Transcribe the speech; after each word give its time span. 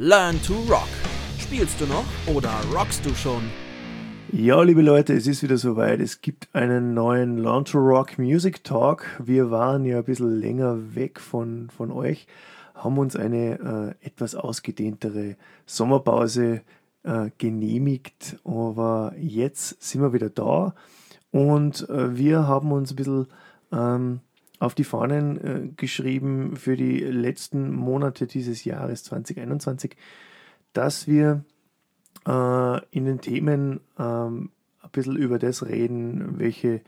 Learn 0.00 0.40
to 0.42 0.54
Rock. 0.70 0.86
Spielst 1.40 1.80
du 1.80 1.86
noch 1.86 2.04
oder 2.32 2.52
rockst 2.72 3.04
du 3.04 3.12
schon? 3.16 3.42
Ja, 4.30 4.62
liebe 4.62 4.80
Leute, 4.80 5.12
es 5.12 5.26
ist 5.26 5.42
wieder 5.42 5.58
soweit. 5.58 5.98
Es 5.98 6.20
gibt 6.20 6.48
einen 6.52 6.94
neuen 6.94 7.38
Learn 7.38 7.64
to 7.64 7.78
Rock 7.78 8.16
Music 8.16 8.62
Talk. 8.62 9.06
Wir 9.18 9.50
waren 9.50 9.84
ja 9.84 9.98
ein 9.98 10.04
bisschen 10.04 10.38
länger 10.38 10.94
weg 10.94 11.18
von, 11.18 11.68
von 11.76 11.90
euch, 11.90 12.28
haben 12.76 12.96
uns 12.96 13.16
eine 13.16 13.96
äh, 14.00 14.06
etwas 14.06 14.36
ausgedehntere 14.36 15.34
Sommerpause 15.66 16.62
äh, 17.02 17.30
genehmigt, 17.36 18.36
aber 18.44 19.14
jetzt 19.18 19.82
sind 19.82 20.00
wir 20.00 20.12
wieder 20.12 20.30
da 20.30 20.76
und 21.32 21.90
äh, 21.90 22.16
wir 22.16 22.46
haben 22.46 22.70
uns 22.70 22.92
ein 22.92 22.96
bisschen 22.96 23.26
ähm, 23.72 24.20
auf 24.58 24.74
die 24.74 24.84
Fahnen 24.84 25.36
äh, 25.38 25.68
geschrieben 25.76 26.56
für 26.56 26.76
die 26.76 27.00
letzten 27.00 27.72
Monate 27.72 28.26
dieses 28.26 28.64
Jahres 28.64 29.04
2021, 29.04 29.96
dass 30.72 31.06
wir 31.06 31.44
äh, 32.26 32.80
in 32.90 33.04
den 33.04 33.20
Themen 33.20 33.80
ähm, 33.98 34.50
ein 34.82 34.90
bisschen 34.92 35.16
über 35.16 35.38
das 35.38 35.66
reden, 35.66 36.38
welche 36.38 36.80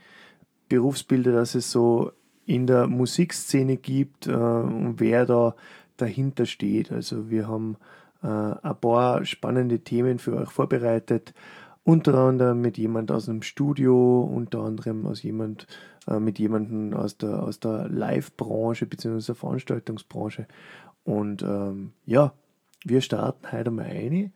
Berufsbilder 0.69 1.31
das 1.31 1.55
es 1.55 1.71
so 1.71 2.11
in 2.45 2.67
der 2.67 2.87
Musikszene 2.87 3.77
gibt 3.77 4.27
äh, 4.27 4.31
und 4.31 4.99
wer 4.99 5.25
da 5.25 5.55
dahinter 5.97 6.45
steht. 6.45 6.91
Also 6.91 7.29
wir 7.29 7.47
haben 7.47 7.77
äh, 8.23 8.27
ein 8.27 8.75
paar 8.79 9.25
spannende 9.25 9.79
Themen 9.79 10.19
für 10.19 10.35
euch 10.35 10.49
vorbereitet, 10.49 11.33
unter 11.83 12.15
anderem 12.15 12.61
mit 12.61 12.77
jemand 12.77 13.11
aus 13.11 13.27
einem 13.27 13.41
Studio, 13.41 14.21
unter 14.21 14.61
anderem 14.61 15.05
aus 15.05 15.23
jemand, 15.23 15.67
äh, 16.07 16.19
mit 16.19 16.39
jemandem 16.39 16.93
aus 16.93 17.17
der, 17.17 17.43
aus 17.43 17.59
der 17.59 17.87
Live-Branche 17.89 18.85
bzw. 18.85 19.33
Veranstaltungsbranche. 19.33 20.47
Und 21.03 21.43
ähm, 21.43 21.93
ja, 22.05 22.33
wir 22.83 23.01
starten 23.01 23.51
heute 23.51 23.71
mal 23.71 23.85
eine. 23.85 24.31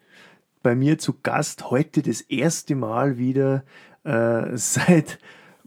Bei 0.64 0.76
mir 0.76 0.98
zu 0.98 1.14
Gast 1.22 1.70
heute 1.70 2.02
das 2.02 2.22
erste 2.22 2.76
Mal 2.76 3.18
wieder 3.18 3.64
äh, 4.04 4.52
seit 4.58 5.20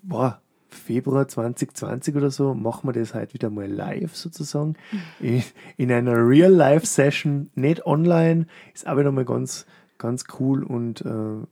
boah, 0.02 0.41
Februar 0.69 1.28
2020 1.28 2.14
oder 2.16 2.30
so 2.30 2.54
machen 2.54 2.88
wir 2.88 2.92
das 2.92 3.14
heute 3.14 3.34
wieder 3.34 3.50
mal 3.50 3.70
live 3.70 4.14
sozusagen. 4.14 4.76
In, 5.20 5.42
in 5.76 5.91
einer 5.91 6.14
Real-Life-Session, 6.14 7.50
nicht 7.54 7.86
online. 7.86 8.46
Ist 8.74 8.86
aber 8.86 9.02
nochmal 9.02 9.24
ganz, 9.24 9.66
ganz 9.98 10.24
cool 10.38 10.62
und 10.62 11.00
äh, 11.02 11.46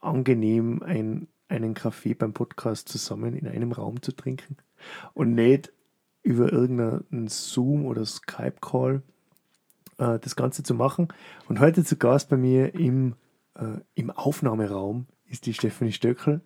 angenehm, 0.00 0.82
ein, 0.82 1.28
einen 1.50 1.74
Kaffee 1.74 2.14
beim 2.14 2.32
Podcast 2.32 2.88
zusammen 2.88 3.34
in 3.34 3.46
einem 3.46 3.72
Raum 3.72 4.02
zu 4.02 4.12
trinken 4.12 4.56
und 5.14 5.34
nicht 5.34 5.72
über 6.22 6.52
irgendeinen 6.52 7.28
Zoom 7.28 7.86
oder 7.86 8.04
Skype-Call 8.04 9.02
äh, 9.98 10.18
das 10.18 10.36
Ganze 10.36 10.62
zu 10.62 10.74
machen. 10.74 11.08
Und 11.48 11.60
heute 11.60 11.84
zu 11.84 11.96
Gast 11.96 12.28
bei 12.28 12.36
mir 12.36 12.74
im, 12.74 13.14
äh, 13.54 13.78
im 13.94 14.10
Aufnahmeraum 14.10 15.06
ist 15.26 15.46
die 15.46 15.54
Stefanie 15.54 15.92
Stöckel 15.92 16.40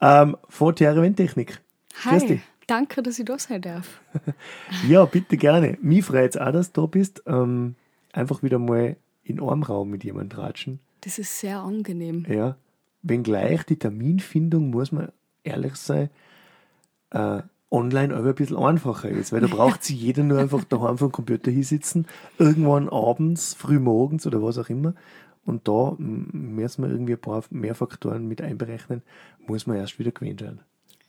ähm, 0.00 0.36
von 0.48 0.74
TR 0.74 0.96
Eventtechnik. 0.96 1.60
Hi, 2.04 2.40
danke, 2.66 3.02
dass 3.02 3.18
ich 3.18 3.24
da 3.24 3.38
sein 3.38 3.62
darf. 3.62 4.00
ja, 4.88 5.04
bitte 5.04 5.36
gerne. 5.36 5.78
Mich 5.82 6.04
freut 6.04 6.34
es 6.34 6.40
auch, 6.40 6.52
dass 6.52 6.72
du 6.72 6.82
da 6.82 6.86
bist. 6.86 7.22
Ähm, 7.26 7.74
einfach 8.12 8.42
wieder 8.42 8.58
mal 8.58 8.96
in 9.24 9.40
einem 9.40 9.62
Raum 9.62 9.90
mit 9.90 10.04
jemandem 10.04 10.38
ratschen. 10.38 10.80
Das 11.00 11.18
ist 11.18 11.40
sehr 11.40 11.58
angenehm. 11.58 12.24
Ja, 12.28 12.56
wenngleich 13.02 13.64
die 13.64 13.78
Terminfindung, 13.78 14.70
muss 14.70 14.92
man 14.92 15.12
ehrlich 15.44 15.76
sein, 15.76 16.10
äh, 17.10 17.42
online 17.70 18.14
aber 18.14 18.28
ein 18.28 18.34
bisschen 18.34 18.58
einfacher 18.58 19.08
ist, 19.08 19.32
weil 19.32 19.40
da 19.40 19.46
braucht 19.50 19.82
sich 19.82 20.00
jeder 20.00 20.22
nur 20.22 20.38
einfach 20.38 20.64
daheim 20.64 20.98
vom 20.98 21.10
Computer 21.10 21.50
hinsitzen, 21.50 22.06
irgendwann 22.38 22.88
abends, 22.88 23.54
früh 23.54 23.78
morgens 23.78 24.26
oder 24.26 24.42
was 24.42 24.58
auch 24.58 24.68
immer. 24.68 24.94
Und 25.44 25.66
da 25.66 25.96
müssen 25.98 26.84
wir 26.84 26.90
irgendwie 26.90 27.14
ein 27.14 27.20
paar 27.20 27.42
mehr 27.50 27.74
Faktoren 27.74 28.28
mit 28.28 28.40
einberechnen, 28.40 29.02
muss 29.46 29.66
man 29.66 29.76
erst 29.76 29.98
wieder 29.98 30.12
gewöhnt 30.12 30.40
sein. 30.40 30.60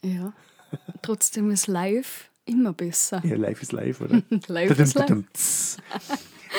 Ja, 0.02 0.32
trotzdem 1.02 1.50
ist 1.50 1.68
live 1.68 2.30
immer 2.44 2.72
besser. 2.72 3.22
Ja, 3.24 3.36
live 3.36 3.62
ist 3.62 3.72
live, 3.72 4.00
oder? 4.00 4.22
live 4.48 4.78
ist 4.78 4.94
live. 4.94 5.78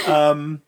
ähm, 0.07 0.61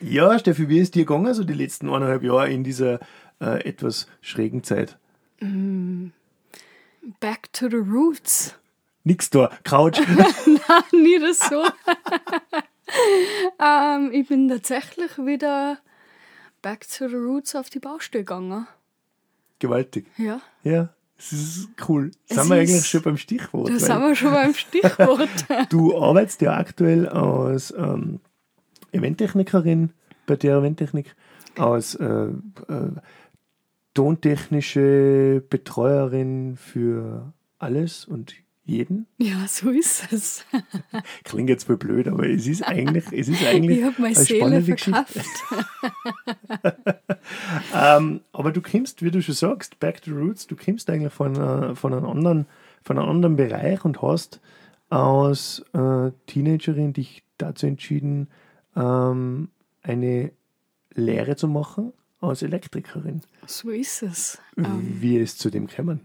ja, 0.00 0.38
Steffi, 0.38 0.68
wie 0.68 0.80
ist 0.80 0.94
dir 0.94 1.04
gegangen, 1.04 1.32
so 1.32 1.44
die 1.44 1.54
letzten 1.54 1.88
eineinhalb 1.88 2.22
Jahre 2.22 2.50
in 2.50 2.64
dieser 2.64 2.98
äh, 3.42 3.64
etwas 3.68 4.06
schrägen 4.20 4.62
Zeit? 4.62 4.96
Mm, 5.40 6.08
back 7.20 7.52
to 7.52 7.68
the 7.68 7.76
roots. 7.76 8.54
Nix 9.04 9.28
da, 9.30 9.50
Couch. 9.64 9.98
Nein, 10.08 11.02
nicht 11.02 11.34
so. 11.42 11.64
ähm, 13.60 14.10
ich 14.12 14.28
bin 14.28 14.48
tatsächlich 14.48 15.18
wieder 15.18 15.78
back 16.62 16.86
to 16.88 17.08
the 17.08 17.16
roots 17.16 17.56
auf 17.56 17.68
die 17.68 17.80
Baustelle 17.80 18.24
gegangen. 18.24 18.68
Gewaltig. 19.58 20.06
Ja. 20.16 20.40
Ja, 20.62 20.90
es 21.18 21.32
ist 21.32 21.68
cool. 21.88 22.10
Es 22.28 22.36
sind 22.36 22.48
wir 22.48 22.56
eigentlich 22.56 22.86
schon 22.86 23.02
beim 23.02 23.16
Stichwort. 23.16 23.70
Da 23.70 23.78
sind 23.78 24.00
wir 24.00 24.14
schon 24.14 24.32
beim 24.32 24.54
Stichwort. 24.54 25.28
du 25.70 25.96
arbeitest 26.00 26.40
ja 26.40 26.56
aktuell 26.56 27.08
als 27.08 27.72
ähm, 27.76 28.20
Eventtechnikerin 28.92 29.90
bei 30.26 30.36
der 30.36 30.58
Eventtechnik, 30.58 31.14
als 31.56 31.94
äh, 31.96 32.04
äh, 32.04 32.30
tontechnische 33.94 35.42
Betreuerin 35.48 36.56
für 36.56 37.32
alles 37.58 38.04
und 38.04 38.34
jeden. 38.64 39.06
Ja, 39.18 39.46
so 39.48 39.70
ist 39.70 40.12
es. 40.12 40.44
Klingt 41.24 41.48
jetzt 41.48 41.64
voll 41.64 41.76
blöd, 41.76 42.06
aber 42.06 42.28
es 42.28 42.46
ist 42.46 42.62
eigentlich, 42.62 43.04
es 43.12 43.28
ist 43.28 43.44
eigentlich 43.44 43.80
ich 43.80 43.98
meine 43.98 44.16
eine 44.16 44.24
Seele 44.24 44.62
verkauft. 44.62 45.16
ähm, 47.74 48.20
aber 48.32 48.52
du 48.52 48.62
kommst, 48.62 49.02
wie 49.02 49.10
du 49.10 49.20
schon 49.20 49.34
sagst, 49.34 49.80
back 49.80 50.02
to 50.02 50.12
roots, 50.12 50.46
du 50.46 50.56
kommst 50.56 50.88
eigentlich 50.90 51.12
von, 51.12 51.36
uh, 51.36 51.74
von, 51.74 51.92
einem, 51.92 52.06
anderen, 52.06 52.46
von 52.82 52.98
einem 52.98 53.08
anderen 53.08 53.36
Bereich 53.36 53.84
und 53.84 54.00
hast 54.00 54.40
als 54.88 55.64
äh, 55.72 56.12
Teenagerin 56.26 56.92
dich 56.92 57.24
dazu 57.38 57.66
entschieden, 57.66 58.28
ähm, 58.76 59.48
eine 59.82 60.32
Lehre 60.94 61.34
zu 61.34 61.48
machen 61.48 61.92
als 62.22 62.42
Elektrikerin. 62.42 63.20
So 63.46 63.70
ist 63.70 64.02
es. 64.02 64.38
Wie 64.56 65.18
ist 65.18 65.32
es 65.32 65.38
zu 65.38 65.50
dem 65.50 65.66
gekommen? 65.66 66.00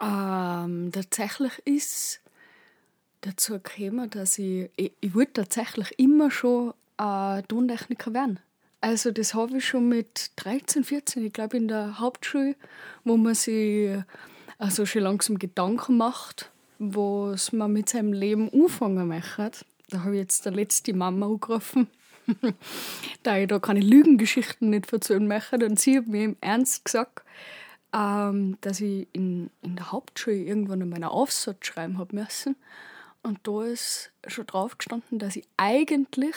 Ähm, 0.00 0.90
tatsächlich 0.92 1.52
ist 1.64 2.20
dazu 3.20 3.60
gekommen, 3.60 4.08
dass 4.10 4.38
ich, 4.38 4.70
ich, 4.76 4.92
ich 5.00 5.14
wollte 5.14 5.44
tatsächlich 5.44 5.98
immer 5.98 6.30
schon 6.30 6.72
äh, 6.98 7.42
Tontechniker 7.42 8.14
werden. 8.14 8.40
Also 8.80 9.10
das 9.10 9.34
habe 9.34 9.58
ich 9.58 9.66
schon 9.66 9.88
mit 9.88 10.30
13, 10.36 10.84
14, 10.84 11.26
ich 11.26 11.32
glaube 11.32 11.58
in 11.58 11.68
der 11.68 12.00
Hauptschule, 12.00 12.56
wo 13.04 13.18
man 13.18 13.34
sich 13.34 13.94
also 14.58 14.86
schon 14.86 15.02
langsam 15.02 15.38
Gedanken 15.38 15.98
macht, 15.98 16.50
was 16.78 17.52
man 17.52 17.72
mit 17.72 17.90
seinem 17.90 18.14
Leben 18.14 18.50
anfangen 18.52 19.08
möchte. 19.08 19.50
Da 19.90 20.04
habe 20.04 20.14
ich 20.14 20.22
jetzt 20.22 20.46
der 20.46 20.52
letzte 20.52 20.94
Mama 20.94 21.26
angerufen, 21.26 21.88
da 23.22 23.38
ich 23.38 23.48
da 23.48 23.58
keine 23.58 23.80
Lügengeschichten 23.80 24.70
nicht 24.70 24.92
erzählen 24.92 25.26
möchte. 25.26 25.64
Und 25.64 25.78
sie 25.78 25.98
hat 25.98 26.06
mir 26.06 26.24
im 26.24 26.36
Ernst 26.40 26.84
gesagt, 26.84 27.22
ähm, 27.92 28.56
dass 28.60 28.80
ich 28.80 29.08
in, 29.12 29.50
in 29.62 29.76
der 29.76 29.92
Hauptschule 29.92 30.36
irgendwann 30.36 30.88
meinen 30.88 31.04
Aufsatz 31.04 31.66
schreiben 31.66 31.98
habe 31.98 32.16
müssen. 32.16 32.56
Und 33.22 33.40
da 33.44 33.64
ist 33.64 34.12
schon 34.26 34.46
drauf 34.46 34.78
gestanden, 34.78 35.18
dass 35.18 35.36
ich 35.36 35.46
eigentlich 35.56 36.36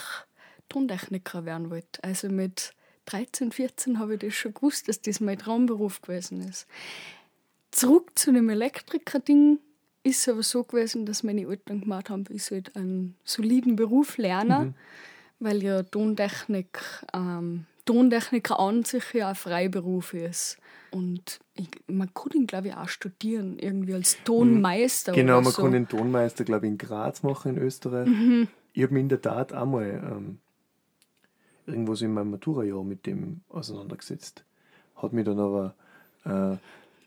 Tontechniker 0.69 1.45
werden 1.45 1.69
wollte. 1.69 2.03
Also 2.03 2.29
mit 2.29 2.73
13, 3.05 3.51
14 3.51 3.99
habe 3.99 4.15
ich 4.15 4.19
das 4.19 4.33
schon 4.33 4.53
gewusst, 4.53 4.87
dass 4.87 5.01
das 5.01 5.19
mein 5.19 5.37
Traumberuf 5.37 6.01
gewesen 6.01 6.41
ist. 6.41 6.67
Zurück 7.71 8.11
zu 8.15 8.31
dem 8.31 8.49
Elektriker-Ding 8.49 9.59
ist 10.03 10.19
es 10.19 10.29
aber 10.29 10.43
so 10.43 10.63
gewesen, 10.63 11.05
dass 11.05 11.23
meine 11.23 11.47
Eltern 11.47 11.81
gemacht 11.81 12.09
haben, 12.09 12.25
ich 12.29 12.43
sollte 12.43 12.75
einen 12.75 13.15
soliden 13.23 13.75
Beruf 13.75 14.17
lernen, 14.17 14.67
mhm. 14.67 14.73
Weil 15.43 15.61
ja 15.61 15.83
Tontechnik, 15.83 16.79
ähm, 17.13 17.65
Tontechniker 17.85 18.59
an 18.59 18.83
sich 18.83 19.13
ja 19.13 19.29
ein 19.29 19.35
Freiberuf 19.35 20.13
ist. 20.13 20.57
Und 20.91 21.39
ich, 21.55 21.69
man 21.87 22.13
kann 22.13 22.31
ihn, 22.33 22.47
glaube 22.47 22.67
ich, 22.67 22.75
auch 22.75 22.87
studieren, 22.87 23.57
irgendwie 23.59 23.95
als 23.95 24.17
Tonmeister. 24.23 25.11
Genau, 25.11 25.41
man 25.41 25.51
so. 25.51 25.63
kann 25.63 25.71
den 25.71 25.87
Tonmeister, 25.87 26.43
glaube 26.43 26.67
ich, 26.67 26.71
in 26.71 26.77
Graz 26.77 27.23
machen, 27.23 27.57
in 27.57 27.63
Österreich. 27.63 28.07
Mhm. 28.07 28.47
Ich 28.73 28.83
habe 28.83 28.93
mich 28.93 29.01
in 29.01 29.09
der 29.09 29.21
Tat 29.21 29.53
auch 29.53 29.65
mal 29.65 29.85
ähm, 29.85 30.39
irgendwo 31.65 31.95
so 31.95 32.05
in 32.05 32.13
meinem 32.13 32.31
Maturajahr 32.31 32.83
mit 32.83 33.05
dem 33.05 33.41
auseinandergesetzt. 33.49 34.45
Hat 34.95 35.13
mich 35.13 35.25
dann 35.25 35.39
aber 35.39 35.75
äh, 36.25 36.57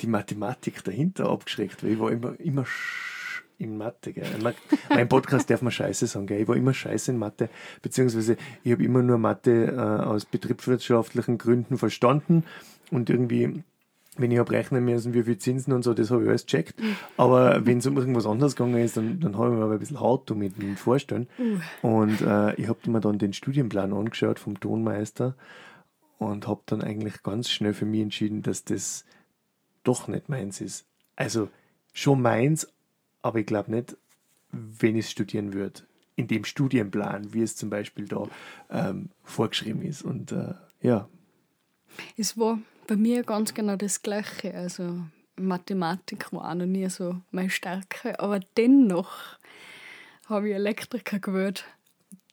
die 0.01 0.07
Mathematik 0.07 0.85
dahinter 0.85 1.31
abgeschreckt, 1.31 1.83
weil 1.83 1.93
ich 1.93 1.99
war 1.99 2.11
immer, 2.11 2.39
immer 2.41 2.67
in 3.59 3.77
Mathe. 3.77 4.13
Gell. 4.13 4.27
mein 4.91 5.09
Podcast 5.09 5.51
darf 5.51 5.63
man 5.63 5.73
Scheiße 5.73 6.07
sagen. 6.07 6.27
Gell. 6.27 6.43
Ich 6.43 6.49
war 6.49 6.57
immer 6.57 6.75
Scheiße 6.75 7.13
in 7.13 7.19
Mathe, 7.19 7.49
beziehungsweise 7.83 8.37
ich 8.63 8.73
habe 8.73 8.85
immer 8.85 9.03
nur 9.03 9.19
Mathe 9.19 9.67
äh, 9.67 9.79
aus 9.79 10.25
betriebswirtschaftlichen 10.25 11.39
Gründen 11.39 11.79
verstanden 11.79 12.45
und 12.91 13.11
irgendwie 13.11 13.63
wenn 14.19 14.31
ich 14.31 14.39
habe 14.39 14.53
rechnen 14.53 14.85
müssen, 14.85 15.15
wie 15.15 15.25
viel 15.25 15.39
Zinsen 15.39 15.73
und 15.73 15.83
so, 15.83 15.93
das 15.93 16.11
habe 16.11 16.23
ich 16.23 16.29
alles 16.29 16.47
gecheckt. 16.47 16.81
Aber 17.17 17.67
wenn 17.67 17.79
es 17.79 17.87
um 17.87 17.97
irgendwas 17.97 18.27
anderes 18.27 18.57
gegangen 18.57 18.83
ist, 18.83 18.97
dann, 18.97 19.21
dann 19.21 19.37
habe 19.37 19.51
ich 19.51 19.59
mir 19.59 19.65
aber 19.65 19.75
ein 19.75 19.79
bisschen 19.79 20.01
hart 20.01 20.31
mit 20.31 20.61
dem 20.61 20.77
Vorstellen. 20.77 21.29
Und 21.83 22.23
äh, 22.23 22.55
ich 22.55 22.69
habe 22.69 22.91
mir 22.91 23.01
dann 23.01 23.19
den 23.19 23.33
Studienplan 23.33 23.93
angeschaut 23.93 24.39
vom 24.39 24.59
Tonmeister 24.59 25.35
und 26.19 26.47
habe 26.47 26.63
dann 26.67 26.81
eigentlich 26.81 27.23
ganz 27.23 27.51
schnell 27.51 27.75
für 27.75 27.85
mich 27.85 28.01
entschieden, 28.01 28.43
dass 28.43 28.65
das 28.65 29.05
doch 29.85 30.09
nicht 30.09 30.29
meins 30.29 30.61
ist. 30.61 30.87
Also 31.15 31.49
schon 31.93 32.23
meins, 32.23 32.69
aber 33.27 33.41
ich 33.41 33.47
glaube 33.47 33.73
nicht, 33.73 33.97
wenn 34.53 34.97
ich 34.97 35.11
studieren 35.11 35.53
würde. 35.53 35.83
In 36.15 36.29
dem 36.29 36.45
Studienplan, 36.45 37.35
wie 37.35 37.43
es 37.43 37.57
zum 37.57 37.71
Beispiel 37.71 38.07
da 38.07 38.29
ähm, 38.71 39.11
vorgeschrieben 39.25 39.83
ist. 39.83 40.03
Und 40.03 40.31
äh, 40.31 40.55
ja. 40.81 41.09
Es 42.17 42.39
war 42.39 42.61
bei 42.87 42.97
mir 42.97 43.25
ganz 43.25 43.53
genau 43.53 43.75
das 43.75 44.01
Gleiche. 44.01 44.55
Also 44.55 45.01
Mathematik 45.35 46.33
war 46.33 46.51
auch 46.51 46.55
noch 46.55 46.67
nie 46.67 46.89
so 46.89 47.17
meine 47.33 47.51
Stärke, 47.51 48.19
aber 48.21 48.41
dennoch 48.57 49.39
habe 50.27 50.49
ich 50.49 50.55
Elektriker 50.55 51.19
gewählt. 51.19 51.65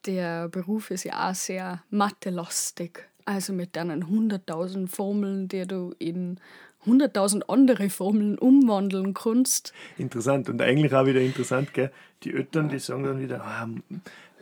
Der 0.05 0.47
Beruf 0.47 0.91
ist 0.91 1.05
ja 1.05 1.29
auch 1.29 1.35
sehr 1.35 1.83
mathelastig. 1.89 3.09
Also 3.25 3.51
mit 3.51 3.75
deinen 3.75 4.05
100.000 4.05 4.87
Formeln, 4.87 5.47
die 5.47 5.65
du 5.65 5.95
in 5.97 6.39
100.000 6.85 7.43
andere 7.47 7.89
Formeln 7.89 8.37
umwandeln 8.37 9.13
kannst. 9.13 9.73
Interessant 9.97 10.49
und 10.49 10.61
eigentlich 10.61 10.93
auch 10.93 11.05
wieder 11.05 11.21
interessant, 11.21 11.73
gell? 11.73 11.91
Die 12.23 12.33
Eltern, 12.33 12.69
die 12.69 12.79
sagen 12.79 13.03
dann 13.03 13.19
wieder, 13.19 13.43
ah, 13.43 13.67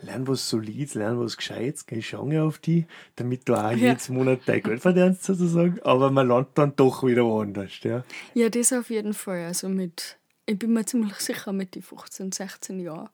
lern 0.02 0.26
was 0.26 0.48
Solides, 0.48 0.94
lern 0.94 1.18
was 1.18 1.36
Gescheites, 1.36 1.86
geh, 1.86 2.02
schau 2.02 2.28
auf 2.40 2.58
die, 2.58 2.86
damit 3.16 3.48
du 3.48 3.54
auch 3.54 3.70
ja. 3.70 3.76
jedes 3.76 4.08
Monat 4.08 4.40
dein 4.46 4.62
Geld 4.62 4.80
verdienst 4.80 5.24
sozusagen, 5.24 5.80
aber 5.82 6.10
man 6.10 6.28
landet 6.28 6.58
dann 6.58 6.76
doch 6.76 7.04
wieder 7.04 7.24
woanders, 7.24 7.80
ja? 7.82 8.04
Ja, 8.34 8.48
das 8.48 8.72
auf 8.72 8.90
jeden 8.90 9.14
Fall. 9.14 9.46
Also 9.46 9.68
mit, 9.68 10.18
ich 10.46 10.58
bin 10.58 10.72
mir 10.72 10.84
ziemlich 10.84 11.14
sicher, 11.16 11.52
mit 11.52 11.74
den 11.74 11.82
15, 11.82 12.32
16 12.32 12.80
Jahren 12.80 13.08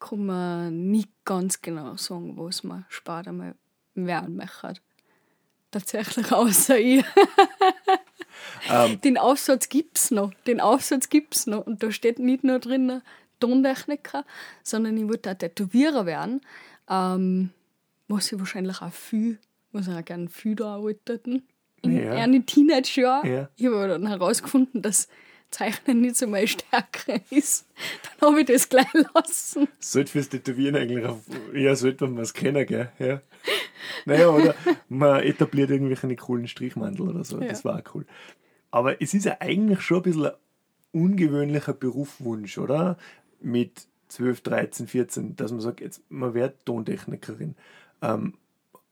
kann 0.00 0.26
man 0.26 0.90
nicht 0.90 1.10
ganz 1.24 1.60
genau 1.60 1.96
sagen, 1.96 2.36
was 2.36 2.62
man 2.62 2.84
später 2.88 3.32
mal 3.32 3.54
werden 3.94 4.36
möchte. 4.36 4.74
Tatsächlich 5.70 6.32
außer 6.32 6.78
ich. 6.78 7.04
Ähm. 8.70 9.00
Den 9.00 9.18
Aufsatz 9.18 9.68
gibt 9.68 9.98
es 9.98 10.10
noch. 10.10 10.32
Den 10.46 10.60
Aufsatz 10.60 11.08
gibt 11.08 11.36
es 11.36 11.46
noch. 11.46 11.66
Und 11.66 11.82
da 11.82 11.90
steht 11.90 12.18
nicht 12.18 12.44
nur 12.44 12.58
drin, 12.58 13.02
Tontechniker, 13.40 14.24
sondern 14.62 14.96
ich 14.96 15.08
wollte 15.08 15.30
auch 15.30 15.34
Tätowierer 15.34 16.06
werden. 16.06 16.40
Ähm, 16.90 17.50
was 18.08 18.32
ich 18.32 18.38
wahrscheinlich 18.38 18.80
auch 18.80 18.92
viel, 18.92 19.38
was 19.72 19.86
ich 19.86 19.94
auch 19.94 20.04
gerne 20.04 20.28
viel 20.28 20.56
da 20.56 20.76
arbeiteten. 20.76 21.46
In 21.82 21.96
ja. 21.96 22.12
einem 22.12 22.44
Teenager. 22.44 23.24
Ja. 23.24 23.48
Ich 23.56 23.66
habe 23.66 23.86
dann 23.86 24.06
herausgefunden, 24.06 24.82
dass 24.82 25.08
Zeichnen 25.50 26.00
nicht 26.00 26.16
so 26.16 26.26
meine 26.26 26.48
Stärke 26.48 27.22
ist. 27.30 27.66
Dann 28.20 28.30
habe 28.30 28.40
ich 28.40 28.46
das 28.46 28.68
gleich 28.68 28.92
lassen. 29.14 29.68
Sollte 29.78 30.12
fürs 30.12 30.28
Tätowieren 30.28 30.76
eigentlich, 30.76 31.04
auf, 31.04 31.20
ja, 31.54 31.74
sollte 31.74 32.06
man 32.06 32.22
es 32.22 32.34
kennen, 32.34 32.66
gell? 32.66 32.90
Ja. 32.98 33.20
Naja, 34.04 34.28
oder 34.28 34.54
man 34.88 35.22
etabliert 35.22 35.70
irgendwelche 35.70 36.14
coolen 36.16 36.48
Strichmantel 36.48 37.08
oder 37.08 37.24
so. 37.24 37.40
Ja. 37.40 37.48
Das 37.48 37.64
war 37.64 37.78
auch 37.78 37.94
cool. 37.94 38.06
Aber 38.70 39.00
es 39.00 39.14
ist 39.14 39.24
ja 39.24 39.36
eigentlich 39.40 39.80
schon 39.80 39.98
ein 39.98 40.02
bisschen 40.02 40.26
ein 40.26 40.32
ungewöhnlicher 40.92 41.72
Berufswunsch, 41.72 42.58
oder? 42.58 42.96
Mit 43.40 43.86
12, 44.08 44.40
13, 44.42 44.86
14, 44.88 45.36
dass 45.36 45.52
man 45.52 45.60
sagt, 45.60 45.80
jetzt, 45.80 46.02
man 46.10 46.34
wird 46.34 46.64
Tontechnikerin. 46.64 47.54
Ähm, 48.02 48.34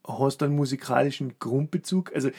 hast 0.07 0.41
du 0.41 0.45
einen 0.45 0.55
musikalischen 0.55 1.37
Grundbezug? 1.39 2.13
Also 2.15 2.29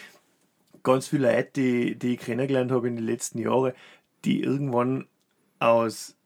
ganz 0.82 1.08
viele 1.08 1.32
Leute, 1.32 1.50
die, 1.54 1.96
die 1.96 2.14
ich 2.14 2.20
kennengelernt 2.20 2.72
habe 2.72 2.88
in 2.88 2.96
den 2.96 3.04
letzten 3.04 3.38
Jahren, 3.38 3.72
die 4.24 4.42
irgendwann 4.42 5.06
aus 5.58 6.16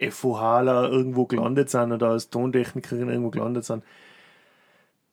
FOHler 0.00 0.90
irgendwo 0.90 1.26
gelandet 1.26 1.70
sind 1.70 1.92
oder 1.92 2.10
als 2.10 2.30
Tontechnikerin 2.30 3.08
irgendwo 3.08 3.30
gelandet 3.30 3.64
sind, 3.64 3.82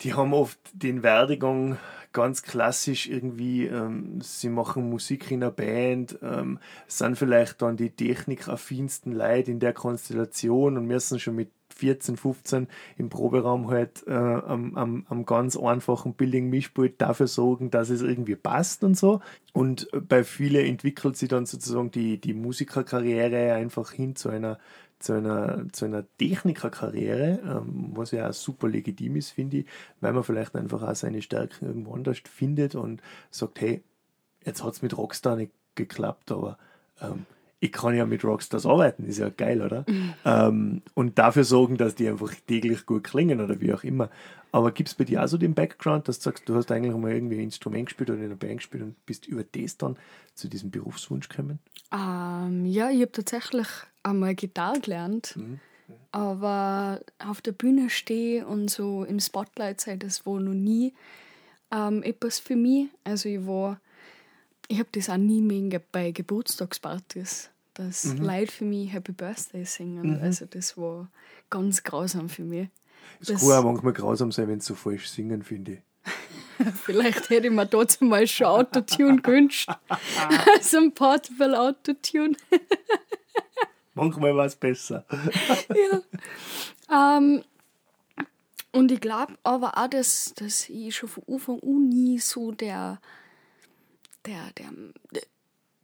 die 0.01 0.13
haben 0.13 0.33
oft 0.33 0.59
den 0.73 1.03
Werdegang 1.03 1.77
ganz 2.15 2.43
klassisch 2.43 3.09
irgendwie, 3.09 3.65
ähm, 3.65 4.21
sie 4.21 4.47
machen 4.47 4.89
Musik 4.89 5.31
in 5.31 5.43
einer 5.43 5.51
Band, 5.51 6.17
ähm, 6.21 6.59
sind 6.87 7.17
vielleicht 7.17 7.61
dann 7.61 7.75
die 7.75 7.89
technikaffinsten 7.89 9.11
Leute 9.11 9.51
in 9.51 9.59
der 9.59 9.73
Konstellation 9.73 10.77
und 10.77 10.87
müssen 10.87 11.19
schon 11.19 11.35
mit 11.35 11.51
14, 11.75 12.15
15 12.15 12.67
im 12.97 13.09
Proberaum 13.09 13.69
halt 13.69 14.07
äh, 14.07 14.13
am, 14.13 14.75
am, 14.75 15.05
am 15.09 15.25
ganz 15.25 15.57
einfachen 15.57 16.13
billigen 16.13 16.49
Mischpult 16.49 17.01
dafür 17.01 17.27
sorgen, 17.27 17.69
dass 17.69 17.89
es 17.89 18.01
irgendwie 18.01 18.37
passt 18.37 18.85
und 18.85 18.97
so. 18.97 19.19
Und 19.51 19.89
bei 20.07 20.23
vielen 20.23 20.65
entwickelt 20.65 21.17
sich 21.17 21.27
dann 21.27 21.45
sozusagen 21.45 21.91
die, 21.91 22.17
die 22.17 22.33
Musikerkarriere 22.33 23.53
einfach 23.53 23.91
hin 23.91 24.15
zu 24.15 24.29
einer 24.29 24.57
zu 24.99 25.13
einer, 25.13 25.65
zu 25.71 25.85
einer 25.85 26.05
Technikerkarriere, 26.17 27.39
ähm, 27.43 27.91
was 27.93 28.11
ja 28.11 28.29
auch 28.29 28.33
super 28.33 28.67
legitim 28.67 29.15
ist, 29.15 29.31
finde 29.31 29.57
ich, 29.57 29.65
weil 30.01 30.13
man 30.13 30.23
vielleicht 30.23 30.55
einfach 30.55 30.81
auch 30.81 30.95
seine 30.95 31.21
Stärken 31.21 31.65
irgendwo 31.65 31.93
anders 31.93 32.19
findet 32.19 32.75
und 32.75 33.01
sagt, 33.29 33.61
hey, 33.61 33.83
jetzt 34.45 34.63
hat 34.63 34.73
es 34.73 34.81
mit 34.81 34.97
Rockstar 34.97 35.35
nicht 35.35 35.51
geklappt, 35.75 36.31
aber 36.31 36.57
ähm, 37.01 37.25
ich 37.59 37.71
kann 37.71 37.95
ja 37.95 38.05
mit 38.05 38.23
Rockstars 38.23 38.65
arbeiten, 38.65 39.05
ist 39.05 39.17
ja 39.17 39.29
geil, 39.29 39.61
oder? 39.61 39.85
Mhm. 39.87 40.13
Ähm, 40.23 40.81
und 40.93 41.17
dafür 41.17 41.43
sorgen, 41.43 41.77
dass 41.77 41.95
die 41.95 42.07
einfach 42.07 42.33
täglich 42.47 42.85
gut 42.85 43.03
klingen 43.03 43.41
oder 43.41 43.59
wie 43.59 43.73
auch 43.73 43.83
immer. 43.83 44.09
Aber 44.51 44.71
gibt 44.71 44.89
es 44.89 44.95
bei 44.95 45.03
dir 45.03 45.23
auch 45.23 45.27
so 45.27 45.37
den 45.37 45.53
Background, 45.53 46.07
dass 46.07 46.19
du 46.19 46.23
sagst, 46.25 46.47
du 46.47 46.55
hast 46.55 46.71
eigentlich 46.71 46.95
mal 46.95 47.11
irgendwie 47.11 47.35
ein 47.35 47.43
Instrument 47.43 47.87
gespielt 47.87 48.09
oder 48.09 48.19
in 48.19 48.25
einer 48.25 48.35
Band 48.35 48.57
gespielt 48.57 48.83
und 48.83 49.05
bist 49.05 49.25
über 49.25 49.43
das 49.43 49.77
dann 49.77 49.97
zu 50.33 50.47
diesem 50.47 50.71
Berufswunsch 50.71 51.27
gekommen? 51.27 51.59
Ähm, 51.91 52.65
ja, 52.65 52.89
ich 52.89 53.01
habe 53.01 53.11
tatsächlich 53.11 53.67
einmal 54.05 54.35
Gitarre 54.35 54.79
gelernt. 54.79 55.35
Mhm. 55.35 55.59
Aber 56.11 57.01
auf 57.19 57.41
der 57.41 57.51
Bühne 57.51 57.89
stehe 57.89 58.45
und 58.47 58.69
so 58.69 59.03
im 59.03 59.19
Spotlight 59.19 59.81
sei, 59.81 59.97
das 59.97 60.25
war 60.25 60.39
noch 60.39 60.53
nie 60.53 60.93
ähm, 61.71 62.01
etwas 62.03 62.39
für 62.39 62.55
mich. 62.55 62.87
Also 63.03 63.29
ich 63.29 63.45
war, 63.45 63.79
ich 64.67 64.79
habe 64.79 64.89
das 64.93 65.09
auch 65.09 65.17
nie 65.17 65.41
mehr 65.41 65.81
bei 65.91 66.11
Geburtstagspartys, 66.11 67.49
dass 67.73 68.05
mhm. 68.05 68.25
Leute 68.25 68.51
für 68.51 68.65
mich 68.65 68.93
Happy 68.93 69.11
Birthday 69.11 69.65
singen. 69.65 70.17
Mhm. 70.17 70.23
Also 70.23 70.45
das 70.45 70.77
war 70.77 71.09
ganz 71.49 71.83
grausam 71.83 72.29
für 72.29 72.43
mich. 72.43 72.69
Es 73.19 73.27
kann 73.27 73.51
auch 73.51 73.63
manchmal 73.63 73.93
grausam 73.93 74.31
sein, 74.31 74.47
wenn 74.47 74.59
sie 74.59 74.67
so 74.67 74.75
falsch 74.75 75.07
singen, 75.09 75.43
finde 75.43 75.73
ich. 75.73 75.79
Vielleicht 76.83 77.29
hätte 77.29 77.47
ich 77.47 77.53
mir 77.53 77.65
dazu 77.65 78.05
mal 78.05 78.25
schon 78.25 78.47
Autotune 78.47 79.21
gewünscht. 79.21 79.69
also 80.55 80.77
ein 80.77 80.93
Portable 80.93 81.59
Autotune. 81.59 82.35
Manchmal 83.95 84.35
war 84.35 84.45
es 84.45 84.55
besser. 84.55 85.05
ja. 85.69 87.17
Ähm, 87.17 87.43
und 88.71 88.91
ich 88.91 88.99
glaube 88.99 89.37
aber 89.43 89.77
auch, 89.77 89.87
dass, 89.87 90.33
dass 90.35 90.69
ich 90.69 90.95
schon 90.95 91.09
von 91.09 91.23
Anfang 91.27 91.59
an 91.63 91.89
nie 91.89 92.19
so 92.19 92.51
der, 92.51 92.99
der, 94.25 94.51
der, 94.57 94.69
der 95.11 95.23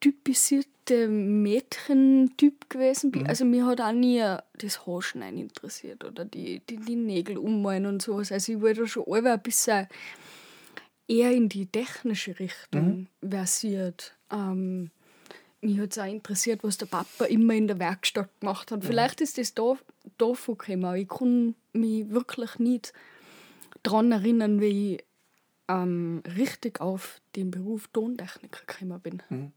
typisierte 0.02 1.08
Mädchentyp 1.08 2.70
gewesen 2.70 3.12
bin. 3.12 3.22
Mhm. 3.22 3.28
Also 3.28 3.46
mir 3.46 3.66
hat 3.66 3.80
auch 3.80 3.94
nie 3.94 4.22
das 4.58 4.86
Haarschneiden 4.86 5.40
interessiert 5.40 6.04
oder 6.04 6.26
die, 6.26 6.60
die, 6.70 6.78
die 6.78 6.96
Nägel 6.98 7.38
ummalen 7.38 7.86
und 7.86 8.02
sowas. 8.02 8.32
Also 8.32 8.52
ich 8.52 8.62
wollte 8.62 8.86
schon 8.88 9.06
alle 9.08 9.34
ein 9.34 9.42
bisschen 9.42 9.88
eher 11.08 11.32
in 11.32 11.48
die 11.48 11.68
technische 11.68 12.38
Richtung 12.40 13.08
mhm. 13.22 13.30
versiert. 13.30 14.16
Ähm, 14.32 14.92
mich 15.62 15.80
hat 15.80 15.92
es 15.92 16.00
auch 16.00 16.06
interessiert, 16.06 16.64
was 16.64 16.78
der 16.78 16.88
Papa 16.88 17.26
immer 17.26 17.54
in 17.54 17.68
der 17.68 17.80
Werkstatt 17.80 18.30
gemacht 18.40 18.72
hat. 18.72 18.84
Vielleicht 18.84 19.22
ist 19.22 19.38
das 19.38 19.54
da, 19.54 19.78
davon 20.18 20.58
gekommen. 20.58 20.96
Ich 20.96 21.08
kann 21.08 21.56
mich 21.74 22.10
wirklich 22.10 22.60
nicht 22.60 22.94
daran 23.84 24.12
erinnern, 24.12 24.60
wie 24.60 24.96
ich 24.96 25.06
ähm, 25.68 26.24
richtig 26.36 26.82
auf 26.82 27.22
den 27.36 27.52
Beruf 27.52 27.88
Tontechniker 27.90 28.62
gekommen 28.66 29.00
bin. 29.00 29.24
Mhm. 29.30 29.52